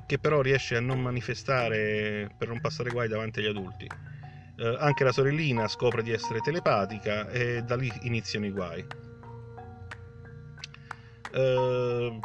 che 0.06 0.18
però 0.18 0.40
riesce 0.40 0.76
a 0.76 0.80
non 0.80 1.00
manifestare 1.00 2.34
per 2.36 2.48
non 2.48 2.60
passare 2.60 2.90
guai 2.90 3.08
davanti 3.08 3.40
agli 3.40 3.46
adulti. 3.46 3.86
Eh, 4.60 4.76
anche 4.80 5.04
la 5.04 5.12
sorellina 5.12 5.68
scopre 5.68 6.02
di 6.02 6.10
essere 6.10 6.40
telepatica 6.40 7.28
e 7.30 7.62
da 7.62 7.76
lì 7.76 7.92
iniziano 8.02 8.46
i 8.46 8.50
guai. 8.50 8.84
Eh, 11.32 12.18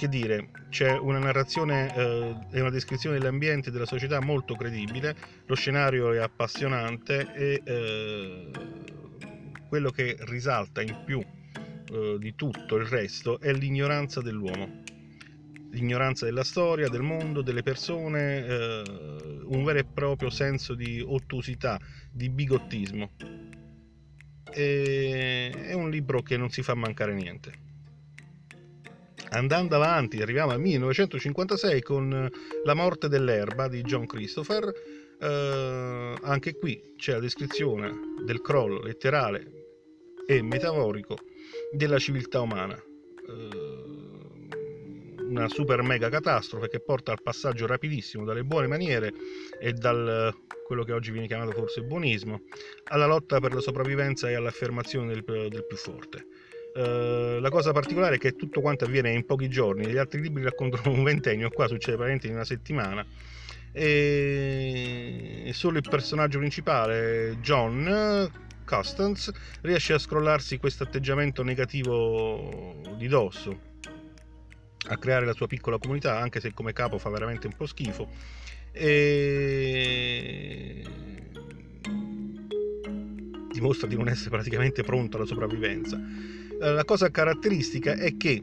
che 0.00 0.08
dire, 0.08 0.48
c'è 0.70 0.96
una 0.96 1.18
narrazione 1.18 1.94
eh, 1.94 2.34
e 2.52 2.60
una 2.62 2.70
descrizione 2.70 3.18
dell'ambiente 3.18 3.68
e 3.68 3.72
della 3.72 3.84
società 3.84 4.18
molto 4.18 4.54
credibile, 4.54 5.14
lo 5.44 5.54
scenario 5.54 6.10
è 6.12 6.16
appassionante 6.16 7.30
e 7.34 7.60
eh, 7.62 8.50
quello 9.68 9.90
che 9.90 10.16
risalta 10.20 10.80
in 10.80 11.02
più 11.04 11.20
eh, 11.20 12.16
di 12.18 12.34
tutto 12.34 12.76
il 12.76 12.86
resto 12.86 13.40
è 13.40 13.52
l'ignoranza 13.52 14.22
dell'uomo 14.22 14.84
l'ignoranza 15.72 16.24
della 16.24 16.44
storia, 16.44 16.88
del 16.88 17.02
mondo, 17.02 17.42
delle 17.42 17.62
persone, 17.62 18.44
eh, 18.44 18.82
un 19.44 19.62
vero 19.62 19.78
e 19.78 19.84
proprio 19.84 20.28
senso 20.28 20.74
di 20.74 21.00
ottusità, 21.06 21.78
di 22.10 22.28
bigottismo. 22.28 23.10
E, 24.50 25.50
è 25.52 25.72
un 25.74 25.90
libro 25.90 26.22
che 26.22 26.36
non 26.36 26.50
si 26.50 26.62
fa 26.62 26.74
mancare 26.74 27.14
niente. 27.14 27.68
Andando 29.32 29.76
avanti, 29.76 30.20
arriviamo 30.20 30.50
al 30.50 30.60
1956 30.60 31.82
con 31.82 32.28
La 32.64 32.74
morte 32.74 33.08
dell'erba 33.08 33.68
di 33.68 33.82
John 33.82 34.04
Christopher. 34.04 34.72
Eh, 35.20 36.14
anche 36.22 36.56
qui 36.56 36.94
c'è 36.96 37.12
la 37.12 37.20
descrizione 37.20 37.92
del 38.24 38.40
crollo 38.40 38.80
letterale 38.80 39.46
e 40.26 40.42
metaforico 40.42 41.16
della 41.70 41.98
civiltà 41.98 42.40
umana. 42.40 42.74
Eh, 42.74 43.78
una 45.28 45.48
super 45.48 45.82
mega 45.82 46.08
catastrofe 46.08 46.68
che 46.68 46.80
porta 46.80 47.12
al 47.12 47.22
passaggio 47.22 47.68
rapidissimo 47.68 48.24
dalle 48.24 48.42
buone 48.42 48.66
maniere 48.66 49.12
e 49.60 49.72
dal 49.72 50.34
quello 50.66 50.82
che 50.82 50.92
oggi 50.92 51.12
viene 51.12 51.28
chiamato 51.28 51.52
forse 51.52 51.82
buonismo 51.82 52.42
alla 52.88 53.06
lotta 53.06 53.38
per 53.38 53.54
la 53.54 53.60
sopravvivenza 53.60 54.28
e 54.28 54.34
all'affermazione 54.34 55.12
del, 55.12 55.22
del 55.24 55.64
più 55.66 55.76
forte. 55.76 56.26
Uh, 56.72 57.40
la 57.40 57.50
cosa 57.50 57.72
particolare 57.72 58.14
è 58.14 58.18
che 58.18 58.36
tutto 58.36 58.60
quanto 58.60 58.84
avviene 58.84 59.12
in 59.12 59.26
pochi 59.26 59.48
giorni, 59.48 59.86
gli 59.86 59.96
altri 59.96 60.20
libri 60.20 60.44
raccontano 60.44 60.94
un 60.94 61.02
ventennio, 61.02 61.50
qua 61.50 61.66
succede 61.66 61.96
praticamente 61.96 62.28
in 62.28 62.34
una 62.34 62.44
settimana 62.44 63.04
e 63.72 65.50
solo 65.54 65.78
il 65.78 65.86
personaggio 65.88 66.38
principale, 66.38 67.38
John 67.40 68.30
Custance, 68.64 69.32
riesce 69.62 69.92
a 69.92 69.98
scrollarsi 69.98 70.58
questo 70.58 70.84
atteggiamento 70.84 71.42
negativo 71.42 72.80
di 72.96 73.08
dosso 73.08 73.68
a 74.88 74.96
creare 74.96 75.26
la 75.26 75.34
sua 75.34 75.46
piccola 75.46 75.78
comunità, 75.78 76.18
anche 76.18 76.40
se 76.40 76.52
come 76.52 76.72
capo 76.72 76.98
fa 76.98 77.10
veramente 77.10 77.46
un 77.46 77.54
po' 77.54 77.66
schifo. 77.66 78.08
E 78.72 80.82
dimostra 83.52 83.86
di 83.86 83.96
non 83.96 84.08
essere 84.08 84.30
praticamente 84.30 84.82
pronto 84.82 85.16
alla 85.16 85.26
sopravvivenza. 85.26 86.00
Eh, 86.60 86.72
la 86.72 86.84
cosa 86.84 87.10
caratteristica 87.10 87.94
è 87.94 88.16
che 88.16 88.42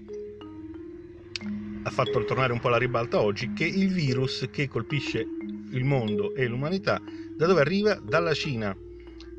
ha 1.83 1.89
fatto 1.89 2.25
tornare 2.25 2.51
un 2.51 2.59
po' 2.59 2.69
la 2.69 2.77
ribalta 2.77 3.21
oggi 3.21 3.53
che 3.53 3.65
il 3.65 3.93
virus 3.93 4.47
che 4.51 4.67
colpisce 4.67 5.19
il 5.71 5.83
mondo 5.83 6.33
e 6.33 6.47
l'umanità 6.47 6.99
da 7.35 7.45
dove 7.45 7.61
arriva? 7.61 7.95
Dalla 7.95 8.33
Cina 8.33 8.75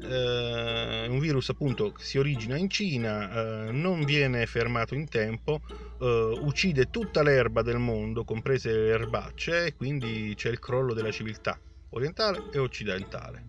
eh, 0.01 1.07
un 1.09 1.19
virus 1.19 1.49
appunto 1.49 1.93
che 1.93 2.05
si 2.05 2.19
origina 2.19 2.57
in 2.57 2.71
Cina, 2.71 3.67
eh, 3.67 3.73
non 3.73 4.05
viene 4.05 4.47
fermato 4.47 4.95
in 4.95 5.09
tempo, 5.09 5.61
eh, 6.01 6.39
uccide 6.41 6.91
tutta 6.91 7.23
l'erba 7.23 7.63
del 7.63 7.79
mondo, 7.79 8.25
comprese 8.25 8.71
le 8.71 8.89
erbacce, 8.91 9.67
e 9.67 9.75
quindi 9.75 10.35
c'è 10.37 10.51
il 10.51 10.59
crollo 10.59 10.95
della 10.95 11.11
civiltà 11.11 11.59
orientale 11.91 12.45
e 12.53 12.59
occidentale. 12.59 13.45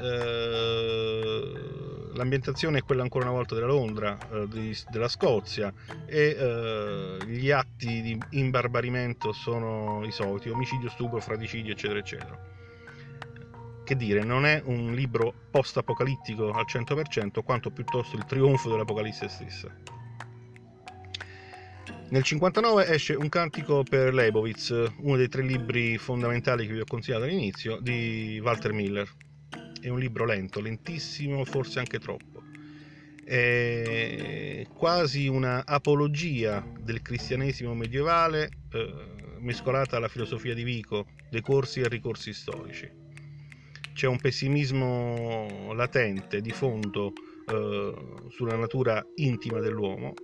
Eh, 0.00 1.91
l'ambientazione 2.14 2.78
è 2.78 2.82
quella 2.82 3.02
ancora 3.02 3.24
una 3.24 3.34
volta 3.34 3.54
della 3.54 3.66
Londra, 3.66 4.18
eh, 4.30 4.48
di, 4.48 4.76
della 4.90 5.08
Scozia 5.08 5.72
e 6.06 6.36
eh, 6.38 7.16
gli 7.26 7.50
atti 7.50 8.02
di 8.02 8.18
imbarbarimento 8.30 9.32
sono 9.32 10.04
i 10.04 10.12
soliti, 10.12 10.48
omicidio, 10.48 10.88
stupro, 10.88 11.20
fraticidio, 11.20 11.72
eccetera, 11.72 11.98
eccetera 11.98 12.50
che 13.84 13.96
dire, 13.96 14.22
non 14.22 14.46
è 14.46 14.62
un 14.64 14.94
libro 14.94 15.34
post-apocalittico 15.50 16.50
al 16.50 16.64
100%, 16.66 17.42
quanto 17.42 17.70
piuttosto 17.70 18.16
il 18.16 18.24
trionfo 18.24 18.70
dell'Apocalisse 18.70 19.28
stessa. 19.28 19.68
Nel 22.10 22.22
59 22.22 22.88
esce 22.88 23.14
Un 23.14 23.28
cantico 23.28 23.82
per 23.82 24.12
Leibowitz, 24.12 24.92
uno 24.98 25.16
dei 25.16 25.28
tre 25.28 25.42
libri 25.42 25.96
fondamentali 25.98 26.66
che 26.66 26.74
vi 26.74 26.80
ho 26.80 26.84
consigliato 26.86 27.24
all'inizio, 27.24 27.78
di 27.80 28.40
Walter 28.42 28.72
Miller. 28.72 29.08
È 29.82 29.88
un 29.88 29.98
libro 29.98 30.24
lento, 30.24 30.60
lentissimo, 30.60 31.44
forse 31.44 31.80
anche 31.80 31.98
troppo. 31.98 32.42
È 33.24 34.64
quasi 34.74 35.26
una 35.26 35.66
apologia 35.66 36.64
del 36.80 37.02
cristianesimo 37.02 37.74
medievale 37.74 38.48
eh, 38.72 38.94
mescolata 39.40 39.96
alla 39.96 40.08
filosofia 40.08 40.54
di 40.54 40.62
Vico, 40.62 41.06
decorsi 41.30 41.80
e 41.80 41.88
ricorsi 41.88 42.32
storici 42.32 43.00
c'è 43.92 44.06
un 44.06 44.18
pessimismo 44.18 45.72
latente 45.74 46.40
di 46.40 46.50
fondo 46.50 47.12
eh, 47.46 47.94
sulla 48.30 48.56
natura 48.56 49.04
intima 49.16 49.60
dell'uomo 49.60 50.14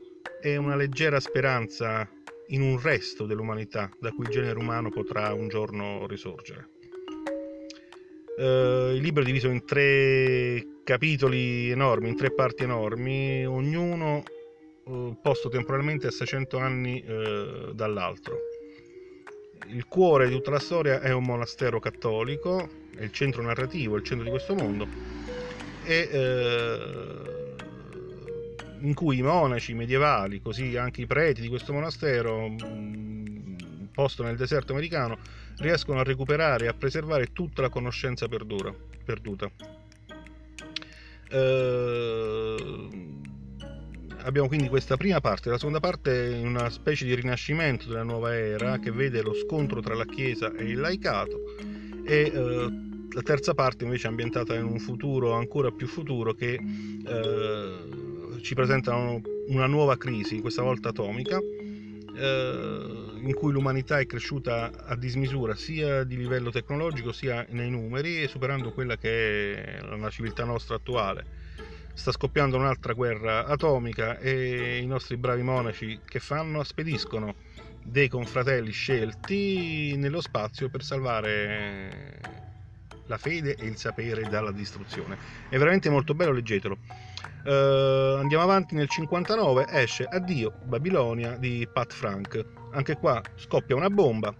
e 0.40 0.56
una 0.56 0.76
leggera 0.76 1.20
speranza 1.20 2.08
in 2.48 2.62
un 2.62 2.80
resto 2.80 3.26
dell'umanità 3.26 3.90
da 4.00 4.10
cui 4.10 4.24
il 4.24 4.30
genere 4.30 4.58
umano 4.58 4.88
potrà 4.88 5.32
un 5.34 5.48
giorno 5.48 6.06
risorgere. 6.06 6.77
Eh, 8.38 8.92
il 8.94 9.02
libro 9.02 9.22
è 9.22 9.26
diviso 9.26 9.48
in 9.48 9.64
tre 9.64 10.64
capitoli 10.84 11.70
enormi, 11.70 12.08
in 12.08 12.16
tre 12.16 12.32
parti 12.32 12.62
enormi, 12.62 13.44
ognuno 13.44 14.22
eh, 14.86 15.16
posto 15.20 15.48
temporalmente 15.48 16.06
a 16.06 16.12
600 16.12 16.56
anni 16.56 17.02
eh, 17.04 17.70
dall'altro. 17.74 18.36
Il 19.66 19.86
cuore 19.86 20.28
di 20.28 20.34
tutta 20.34 20.52
la 20.52 20.60
storia 20.60 21.00
è 21.00 21.12
un 21.12 21.24
monastero 21.24 21.80
cattolico, 21.80 22.68
è 22.96 23.02
il 23.02 23.10
centro 23.10 23.42
narrativo, 23.42 23.96
il 23.96 24.04
centro 24.04 24.24
di 24.24 24.30
questo 24.30 24.54
mondo, 24.54 24.86
e, 25.84 26.08
eh, 26.10 27.08
in 28.82 28.94
cui 28.94 29.18
i 29.18 29.22
monaci 29.22 29.74
medievali, 29.74 30.40
così 30.40 30.76
anche 30.76 31.02
i 31.02 31.06
preti 31.06 31.40
di 31.40 31.48
questo 31.48 31.72
monastero, 31.72 32.48
mh, 32.48 33.07
posto 33.98 34.22
nel 34.22 34.36
deserto 34.36 34.70
americano, 34.70 35.18
riescono 35.56 35.98
a 35.98 36.04
recuperare 36.04 36.66
e 36.66 36.68
a 36.68 36.72
preservare 36.72 37.32
tutta 37.32 37.62
la 37.62 37.68
conoscenza 37.68 38.28
perdura, 38.28 38.72
perduta. 39.04 39.50
Eh, 41.28 42.88
abbiamo 44.18 44.46
quindi 44.46 44.68
questa 44.68 44.96
prima 44.96 45.20
parte, 45.20 45.50
la 45.50 45.58
seconda 45.58 45.80
parte 45.80 46.30
è 46.30 46.40
una 46.44 46.70
specie 46.70 47.06
di 47.06 47.14
rinascimento 47.16 47.88
della 47.88 48.04
nuova 48.04 48.36
era 48.36 48.78
che 48.78 48.92
vede 48.92 49.20
lo 49.20 49.34
scontro 49.34 49.80
tra 49.80 49.96
la 49.96 50.04
Chiesa 50.04 50.54
e 50.54 50.62
il 50.62 50.78
laicato 50.78 51.56
e 52.04 52.30
eh, 52.32 52.68
la 53.10 53.22
terza 53.22 53.52
parte 53.54 53.82
invece 53.82 54.06
è 54.06 54.10
ambientata 54.10 54.54
in 54.54 54.64
un 54.64 54.78
futuro 54.78 55.32
ancora 55.32 55.72
più 55.72 55.88
futuro 55.88 56.34
che 56.34 56.52
eh, 56.54 58.42
ci 58.42 58.54
presenta 58.54 58.94
una 58.94 59.66
nuova 59.66 59.96
crisi, 59.96 60.40
questa 60.40 60.62
volta 60.62 60.90
atomica, 60.90 61.40
in 62.20 63.32
cui 63.34 63.52
l'umanità 63.52 63.98
è 63.98 64.06
cresciuta 64.06 64.72
a 64.74 64.96
dismisura 64.96 65.54
sia 65.54 66.04
di 66.04 66.16
livello 66.16 66.50
tecnologico 66.50 67.12
sia 67.12 67.44
nei 67.50 67.70
numeri 67.70 68.26
superando 68.28 68.72
quella 68.72 68.96
che 68.96 69.54
è 69.54 69.80
la 69.80 70.10
civiltà 70.10 70.44
nostra 70.44 70.76
attuale. 70.76 71.26
Sta 71.92 72.12
scoppiando 72.12 72.56
un'altra 72.56 72.92
guerra 72.92 73.44
atomica 73.46 74.18
e 74.18 74.78
i 74.78 74.86
nostri 74.86 75.16
bravi 75.16 75.42
monaci 75.42 76.00
che 76.04 76.20
fanno? 76.20 76.62
Spediscono 76.62 77.36
dei 77.80 78.08
confratelli 78.08 78.70
scelti 78.72 79.96
nello 79.96 80.20
spazio 80.20 80.68
per 80.68 80.82
salvare 80.84 82.42
la 83.06 83.18
fede 83.18 83.56
e 83.56 83.66
il 83.66 83.76
sapere 83.76 84.26
dalla 84.26 84.52
distruzione. 84.52 85.18
È 85.48 85.56
veramente 85.58 85.90
molto 85.90 86.14
bello, 86.14 86.32
leggetelo. 86.32 86.78
Uh, 87.44 88.18
andiamo 88.18 88.42
avanti 88.42 88.74
nel 88.74 88.88
59 88.88 89.66
esce 89.70 90.04
Addio 90.04 90.54
Babilonia 90.64 91.36
di 91.36 91.66
Pat 91.72 91.92
Frank. 91.92 92.44
Anche 92.72 92.96
qua 92.96 93.22
scoppia 93.36 93.76
una 93.76 93.90
bomba. 93.90 94.34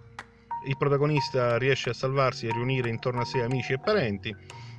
Il 0.67 0.77
protagonista 0.77 1.57
riesce 1.57 1.91
a 1.91 1.95
salvarsi 1.95 2.47
e 2.47 2.53
riunire 2.53 2.89
intorno 2.89 3.21
a 3.21 3.25
sé 3.25 3.41
amici 3.43 3.73
e 3.73 3.79
parenti 3.79 4.35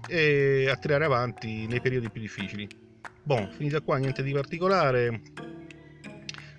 e 0.07 0.69
a 0.69 0.75
tirare 0.75 1.05
avanti 1.05 1.65
nei 1.67 1.81
periodi 1.81 2.09
più 2.09 2.21
difficili. 2.21 2.67
Bon 3.23 3.49
finita 3.51 3.81
qua 3.81 3.97
niente 3.97 4.23
di 4.23 4.33
particolare 4.33 5.21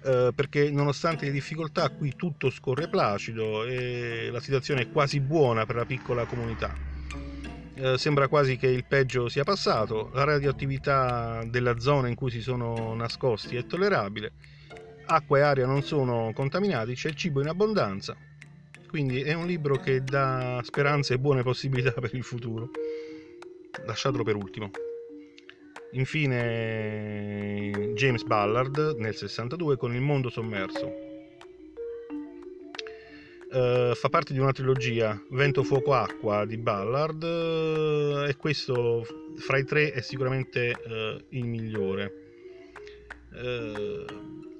Uh, 0.03 0.33
perché 0.35 0.70
nonostante 0.70 1.27
le 1.27 1.31
difficoltà 1.31 1.90
qui 1.90 2.14
tutto 2.16 2.49
scorre 2.49 2.88
placido 2.88 3.66
e 3.66 4.31
la 4.33 4.40
situazione 4.40 4.81
è 4.81 4.90
quasi 4.90 5.20
buona 5.20 5.66
per 5.66 5.77
la 5.77 5.85
piccola 5.85 6.25
comunità. 6.25 6.89
Eh, 7.83 7.97
sembra 7.97 8.29
quasi 8.29 8.59
che 8.59 8.66
il 8.66 8.85
peggio 8.85 9.31
sia 9.31 9.43
passato, 9.43 10.11
la 10.12 10.25
radioattività 10.25 11.43
della 11.47 11.79
zona 11.79 12.09
in 12.09 12.14
cui 12.14 12.31
si 12.31 12.43
sono 12.43 12.93
nascosti 12.93 13.57
è 13.57 13.64
tollerabile, 13.64 14.33
acqua 15.07 15.38
e 15.38 15.40
aria 15.40 15.64
non 15.64 15.83
sono 15.83 16.31
contaminati, 16.35 16.93
c'è 16.93 17.09
il 17.09 17.14
cibo 17.14 17.40
in 17.40 17.49
abbondanza, 17.49 18.14
quindi 18.87 19.23
è 19.23 19.33
un 19.33 19.47
libro 19.47 19.77
che 19.77 20.05
dà 20.05 20.61
speranze 20.62 21.14
e 21.14 21.19
buone 21.19 21.43
possibilità 21.43 21.93
per 21.99 22.14
il 22.14 22.23
futuro. 22.23 22.69
Lasciatelo 23.87 24.25
per 24.25 24.37
ultimo. 24.37 24.71
Infine 25.93 27.71
James 27.95 28.25
Ballard 28.25 28.97
nel 28.99 29.14
62 29.14 29.79
con 29.79 29.95
Il 29.95 30.03
mondo 30.03 30.29
sommerso 30.29 31.10
Uh, 33.52 33.94
fa 33.96 34.08
parte 34.08 34.32
di 34.32 34.38
una 34.38 34.52
trilogia 34.52 35.20
Vento, 35.30 35.64
Fuoco, 35.64 35.92
Acqua 35.92 36.44
di 36.44 36.56
Ballard 36.56 37.20
uh, 37.20 38.28
e 38.28 38.36
questo 38.36 39.04
fra 39.38 39.58
i 39.58 39.64
tre 39.64 39.90
è 39.90 40.00
sicuramente 40.02 40.70
uh, 40.70 41.24
il 41.30 41.46
migliore. 41.46 42.14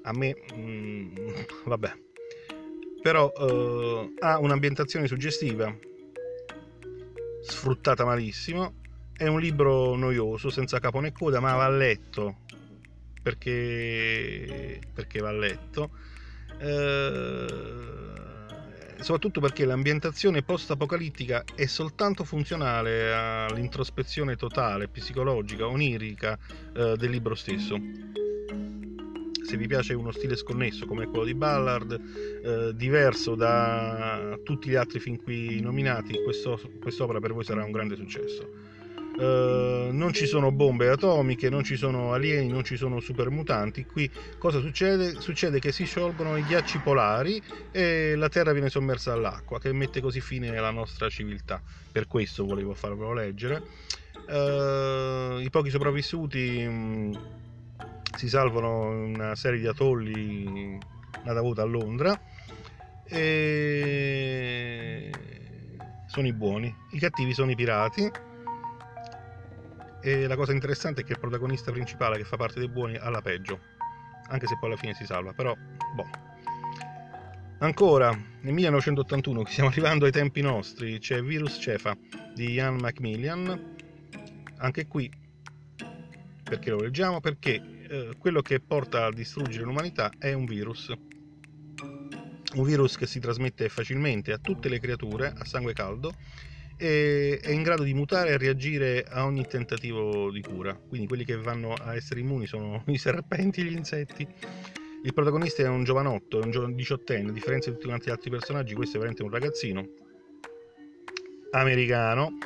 a 0.03 0.11
me, 0.13 0.35
mm, 0.55 1.15
vabbè, 1.65 1.93
però 3.01 3.31
ha 4.19 4.39
un'ambientazione 4.39 5.07
suggestiva, 5.07 5.73
sfruttata 7.41 8.03
malissimo. 8.03 8.73
È 9.15 9.27
un 9.27 9.39
libro 9.39 9.95
noioso, 9.95 10.49
senza 10.49 10.79
capo 10.79 10.99
né 10.99 11.11
coda, 11.11 11.39
ma 11.39 11.55
va 11.55 11.69
letto 11.69 12.39
perché, 13.21 14.79
perché 14.93 15.19
va 15.19 15.31
letto. 15.31 15.91
Eh, 16.59 18.10
soprattutto 19.01 19.41
perché 19.41 19.65
l'ambientazione 19.65 20.43
post-apocalittica 20.43 21.43
è 21.55 21.65
soltanto 21.65 22.23
funzionale 22.23 23.13
all'introspezione 23.13 24.35
totale, 24.35 24.87
psicologica, 24.87 25.67
onirica 25.67 26.37
eh, 26.73 26.95
del 26.97 27.09
libro 27.09 27.35
stesso. 27.35 27.75
Se 29.43 29.57
vi 29.57 29.67
piace 29.67 29.93
uno 29.93 30.11
stile 30.11 30.37
sconnesso 30.37 30.85
come 30.85 31.07
quello 31.07 31.25
di 31.25 31.33
Ballard, 31.33 31.91
eh, 31.91 32.73
diverso 32.73 33.35
da 33.35 34.37
tutti 34.43 34.69
gli 34.69 34.75
altri 34.75 34.99
fin 34.99 35.21
qui 35.21 35.59
nominati, 35.59 36.21
questo, 36.23 36.59
quest'opera 36.79 37.19
per 37.19 37.33
voi 37.33 37.43
sarà 37.43 37.65
un 37.65 37.71
grande 37.71 37.95
successo. 37.95 38.70
Uh, 39.21 39.91
non 39.91 40.13
ci 40.13 40.25
sono 40.25 40.51
bombe 40.51 40.89
atomiche, 40.89 41.47
non 41.47 41.63
ci 41.63 41.75
sono 41.75 42.11
alieni, 42.11 42.47
non 42.47 42.63
ci 42.63 42.75
sono 42.75 42.99
supermutanti. 42.99 43.85
Qui 43.85 44.09
cosa 44.39 44.59
succede? 44.59 45.21
Succede 45.21 45.59
che 45.59 45.71
si 45.71 45.85
sciolgono 45.85 46.37
i 46.37 46.43
ghiacci 46.43 46.79
polari 46.79 47.39
e 47.69 48.15
la 48.15 48.29
Terra 48.29 48.51
viene 48.51 48.69
sommersa 48.69 49.11
dall'acqua, 49.11 49.59
che 49.59 49.71
mette 49.73 50.01
così 50.01 50.21
fine 50.21 50.57
alla 50.57 50.71
nostra 50.71 51.07
civiltà. 51.07 51.61
Per 51.91 52.07
questo 52.07 52.45
volevo 52.45 52.73
farvelo 52.73 53.13
leggere. 53.13 53.61
Uh, 54.27 55.39
I 55.39 55.49
pochi 55.51 55.69
sopravvissuti 55.69 56.65
mh, 56.65 56.71
mm, 56.71 57.13
si 58.17 58.27
salvano 58.27 59.05
in 59.05 59.13
una 59.13 59.35
serie 59.35 59.59
di 59.59 59.67
atolli 59.67 60.79
nata 61.23 61.37
avuta 61.37 61.61
a 61.61 61.65
Londra 61.65 62.19
e 63.03 65.11
sono 66.07 66.25
i 66.25 66.33
buoni. 66.33 66.75
I 66.93 66.97
cattivi 66.97 67.33
sono 67.33 67.51
i 67.51 67.55
pirati 67.55 68.29
e 70.01 70.27
la 70.27 70.35
cosa 70.35 70.51
interessante 70.51 71.01
è 71.01 71.03
che 71.03 71.13
il 71.13 71.19
protagonista 71.19 71.71
principale, 71.71 72.17
che 72.17 72.23
fa 72.23 72.37
parte 72.37 72.59
dei 72.59 72.69
buoni, 72.69 72.95
ha 72.95 73.09
la 73.09 73.21
peggio. 73.21 73.59
Anche 74.29 74.47
se 74.47 74.57
poi 74.59 74.69
alla 74.69 74.77
fine 74.77 74.93
si 74.93 75.05
salva, 75.05 75.33
però, 75.33 75.55
boh. 75.95 76.09
Ancora, 77.59 78.09
nel 78.41 78.53
1981, 78.53 79.45
stiamo 79.45 79.69
arrivando 79.71 80.05
ai 80.05 80.11
tempi 80.11 80.41
nostri, 80.41 80.97
c'è 80.99 81.21
Virus 81.21 81.57
Cefa 81.59 81.95
di 82.33 82.51
Ian 82.51 82.77
Macmillan. 82.77 83.75
Anche 84.57 84.87
qui, 84.87 85.11
perché 86.43 86.69
lo 86.71 86.79
leggiamo? 86.79 87.19
Perché 87.19 87.61
eh, 87.87 88.15
quello 88.17 88.41
che 88.41 88.59
porta 88.59 89.05
a 89.05 89.11
distruggere 89.11 89.63
l'umanità 89.65 90.11
è 90.17 90.33
un 90.33 90.45
virus. 90.45 90.91
Un 92.53 92.63
virus 92.63 92.97
che 92.97 93.05
si 93.05 93.19
trasmette 93.19 93.69
facilmente 93.69 94.33
a 94.33 94.37
tutte 94.37 94.67
le 94.67 94.79
creature 94.79 95.33
a 95.35 95.45
sangue 95.45 95.73
caldo 95.73 96.13
è 96.81 97.51
in 97.51 97.61
grado 97.61 97.83
di 97.83 97.93
mutare 97.93 98.31
e 98.31 98.37
reagire 98.37 99.05
a 99.07 99.25
ogni 99.25 99.45
tentativo 99.45 100.31
di 100.31 100.41
cura. 100.41 100.73
Quindi 100.75 101.07
quelli 101.07 101.23
che 101.23 101.37
vanno 101.37 101.73
a 101.73 101.95
essere 101.95 102.19
immuni 102.19 102.47
sono 102.47 102.83
i 102.87 102.97
serpenti 102.97 103.61
e 103.61 103.65
gli 103.65 103.75
insetti. 103.75 104.27
Il 105.03 105.13
protagonista 105.13 105.63
è 105.63 105.67
un 105.67 105.83
giovanotto, 105.83 106.41
è 106.41 106.43
un 106.43 106.75
diciottenne, 106.75 107.29
a 107.29 107.33
differenza 107.33 107.69
di 107.69 107.75
tutti 107.75 107.87
quanti 107.87 108.07
gli 108.07 108.11
altri 108.11 108.29
personaggi, 108.29 108.73
questo 108.73 108.97
è 108.97 108.99
veramente 108.99 109.23
un 109.23 109.31
ragazzino 109.31 109.87
americano 111.53 112.37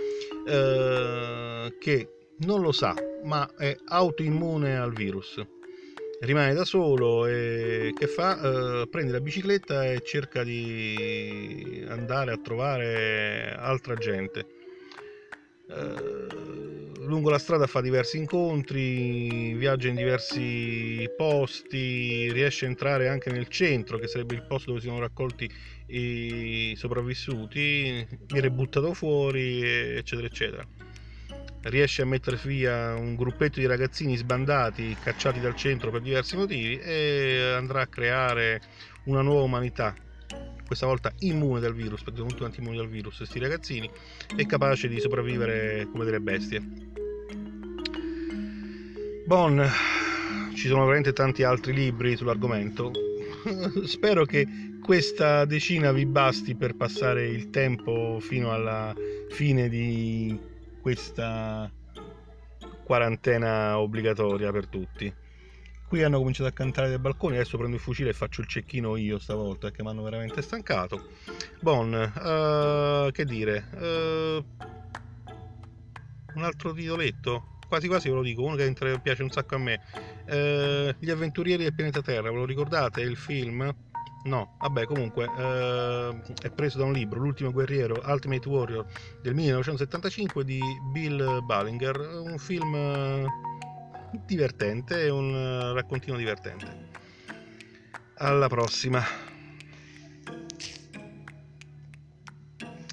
eh, 0.48 1.76
che 1.80 2.10
non 2.40 2.62
lo 2.62 2.72
sa, 2.72 2.96
ma 3.24 3.50
è 3.56 3.76
autoimmune 3.88 4.78
al 4.78 4.94
virus 4.94 5.44
rimane 6.22 6.54
da 6.54 6.64
solo 6.66 7.26
e 7.26 7.94
che 7.98 8.08
fa? 8.08 8.82
Uh, 8.82 8.90
prende 8.90 9.12
la 9.12 9.20
bicicletta 9.20 9.86
e 9.86 10.02
cerca 10.02 10.44
di 10.44 11.65
andare 12.06 12.32
a 12.32 12.38
trovare 12.38 13.56
altra 13.58 13.96
gente. 13.96 14.46
Uh, 15.68 17.04
lungo 17.06 17.32
la 17.32 17.40
strada 17.40 17.66
fa 17.66 17.82
diversi 17.82 18.18
incontri, 18.18 19.54
viaggia 19.54 19.88
in 19.88 19.96
diversi 19.96 21.10
posti, 21.18 22.32
riesce 22.32 22.66
a 22.66 22.70
entrare 22.70 23.10
anche 23.10 23.32
nel 23.32 23.48
centro, 23.48 23.98
che 23.98 24.08
sarebbe 24.08 24.36
il 24.36 24.44
posto 24.44 24.70
dove 24.70 24.82
si 24.82 24.88
sono 24.88 25.00
raccolti 25.00 25.50
i 25.88 26.76
sopravvissuti, 26.78 28.08
viene 28.28 28.52
buttato 28.52 28.94
fuori, 28.94 29.64
eccetera, 29.64 30.28
eccetera 30.28 30.68
riesce 31.66 32.04
a 32.04 32.06
mettere 32.06 32.40
via 32.44 32.94
un 32.94 33.16
gruppetto 33.16 33.60
di 33.60 33.66
ragazzini 33.66 34.16
sbandati, 34.16 34.96
cacciati 35.02 35.40
dal 35.40 35.56
centro 35.56 35.90
per 35.90 36.02
diversi 36.02 36.36
motivi 36.36 36.78
e 36.78 37.54
andrà 37.56 37.82
a 37.82 37.88
creare 37.88 38.62
una 39.06 39.24
nuova 39.24 39.42
umanità, 39.42 39.96
questa 40.66 40.86
volta 40.86 41.14
immune 41.20 41.60
dal 41.60 41.74
virus, 41.74 42.04
perché 42.04 42.20
sono 42.20 42.34
tutti 42.34 42.60
immuni 42.60 42.78
dal 42.78 42.90
virus 42.90 43.18
questi 43.18 43.40
ragazzini, 43.40 43.90
e 44.36 44.46
capace 44.46 44.88
di 44.88 45.00
sopravvivere 45.00 45.88
come 45.92 46.06
delle 46.06 46.20
bestie. 46.20 46.62
Bon, 49.26 49.68
ci 50.56 50.68
sono 50.68 50.84
veramente 50.84 51.14
tanti 51.14 51.44
altri 51.44 51.74
libri 51.74 52.16
sull'argomento, 52.16 52.92
spero 53.86 54.26
che 54.26 54.48
questa 54.82 55.46
decina 55.46 55.92
vi 55.92 56.06
basti 56.06 56.56
per 56.56 56.76
passare 56.76 57.28
il 57.28 57.50
tempo 57.50 58.20
fino 58.20 58.52
alla 58.54 58.94
fine 59.30 59.68
di 59.68 60.38
questa 60.80 61.72
quarantena 62.84 63.80
obbligatoria 63.80 64.52
per 64.52 64.68
tutti. 64.68 65.12
Qui 65.96 66.04
hanno 66.04 66.18
cominciato 66.18 66.50
a 66.50 66.52
cantare 66.52 66.90
dai 66.90 67.00
balconi, 67.00 67.36
adesso 67.36 67.58
prendo 67.58 67.78
il 67.78 67.82
fucile 67.82 68.10
e 68.10 68.14
faccio 68.14 68.42
il 68.42 68.48
cecchino 68.48 68.98
io 68.98 69.18
stavolta 69.18 69.72
che 69.72 69.82
mi 69.82 69.88
hanno 69.88 70.04
veramente 70.04 70.42
stancato. 70.42 71.08
Bon, 71.62 71.90
uh, 71.94 73.10
che 73.12 73.24
dire, 73.24 73.66
uh, 73.72 74.46
un 76.36 76.44
altro 76.44 76.74
titoletto, 76.74 77.60
quasi 77.70 77.88
quasi 77.88 78.10
ve 78.10 78.16
lo 78.16 78.24
dico, 78.24 78.44
uno 78.44 78.58
che 78.58 79.00
piace 79.02 79.24
un 79.24 79.30
sacco 79.30 79.56
a 79.56 79.58
me. 79.58 79.82
Uh, 80.26 80.94
Gli 81.00 81.10
avventurieri 81.10 81.64
del 81.64 81.74
pianeta 81.74 82.02
Terra, 82.02 82.30
ve 82.30 82.36
lo 82.36 82.46
ricordate 82.46 83.00
il 83.00 83.16
film? 83.16 83.74
No, 84.26 84.58
vabbè, 84.60 84.88
comunque 84.88 85.30
è 86.42 86.50
preso 86.50 86.78
da 86.78 86.84
un 86.84 86.92
libro, 86.92 87.22
L'ultimo 87.22 87.52
guerriero, 87.52 88.04
Ultimate 88.06 88.50
Warrior 88.50 88.86
del 89.22 89.34
1975 89.34 90.44
di 90.44 90.60
Bill 90.92 91.46
Ballinger, 91.46 92.22
un 92.22 92.38
film 92.38 92.76
divertente, 94.26 95.06
è 95.06 95.10
un 95.10 95.34
eh, 95.34 95.74
raccontino 95.74 96.18
divertente. 96.18 96.90
Alla 98.16 98.48
prossima. 98.48 99.04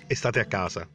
E 0.07 0.14
state 0.14 0.40
a 0.40 0.44
casa. 0.46 0.88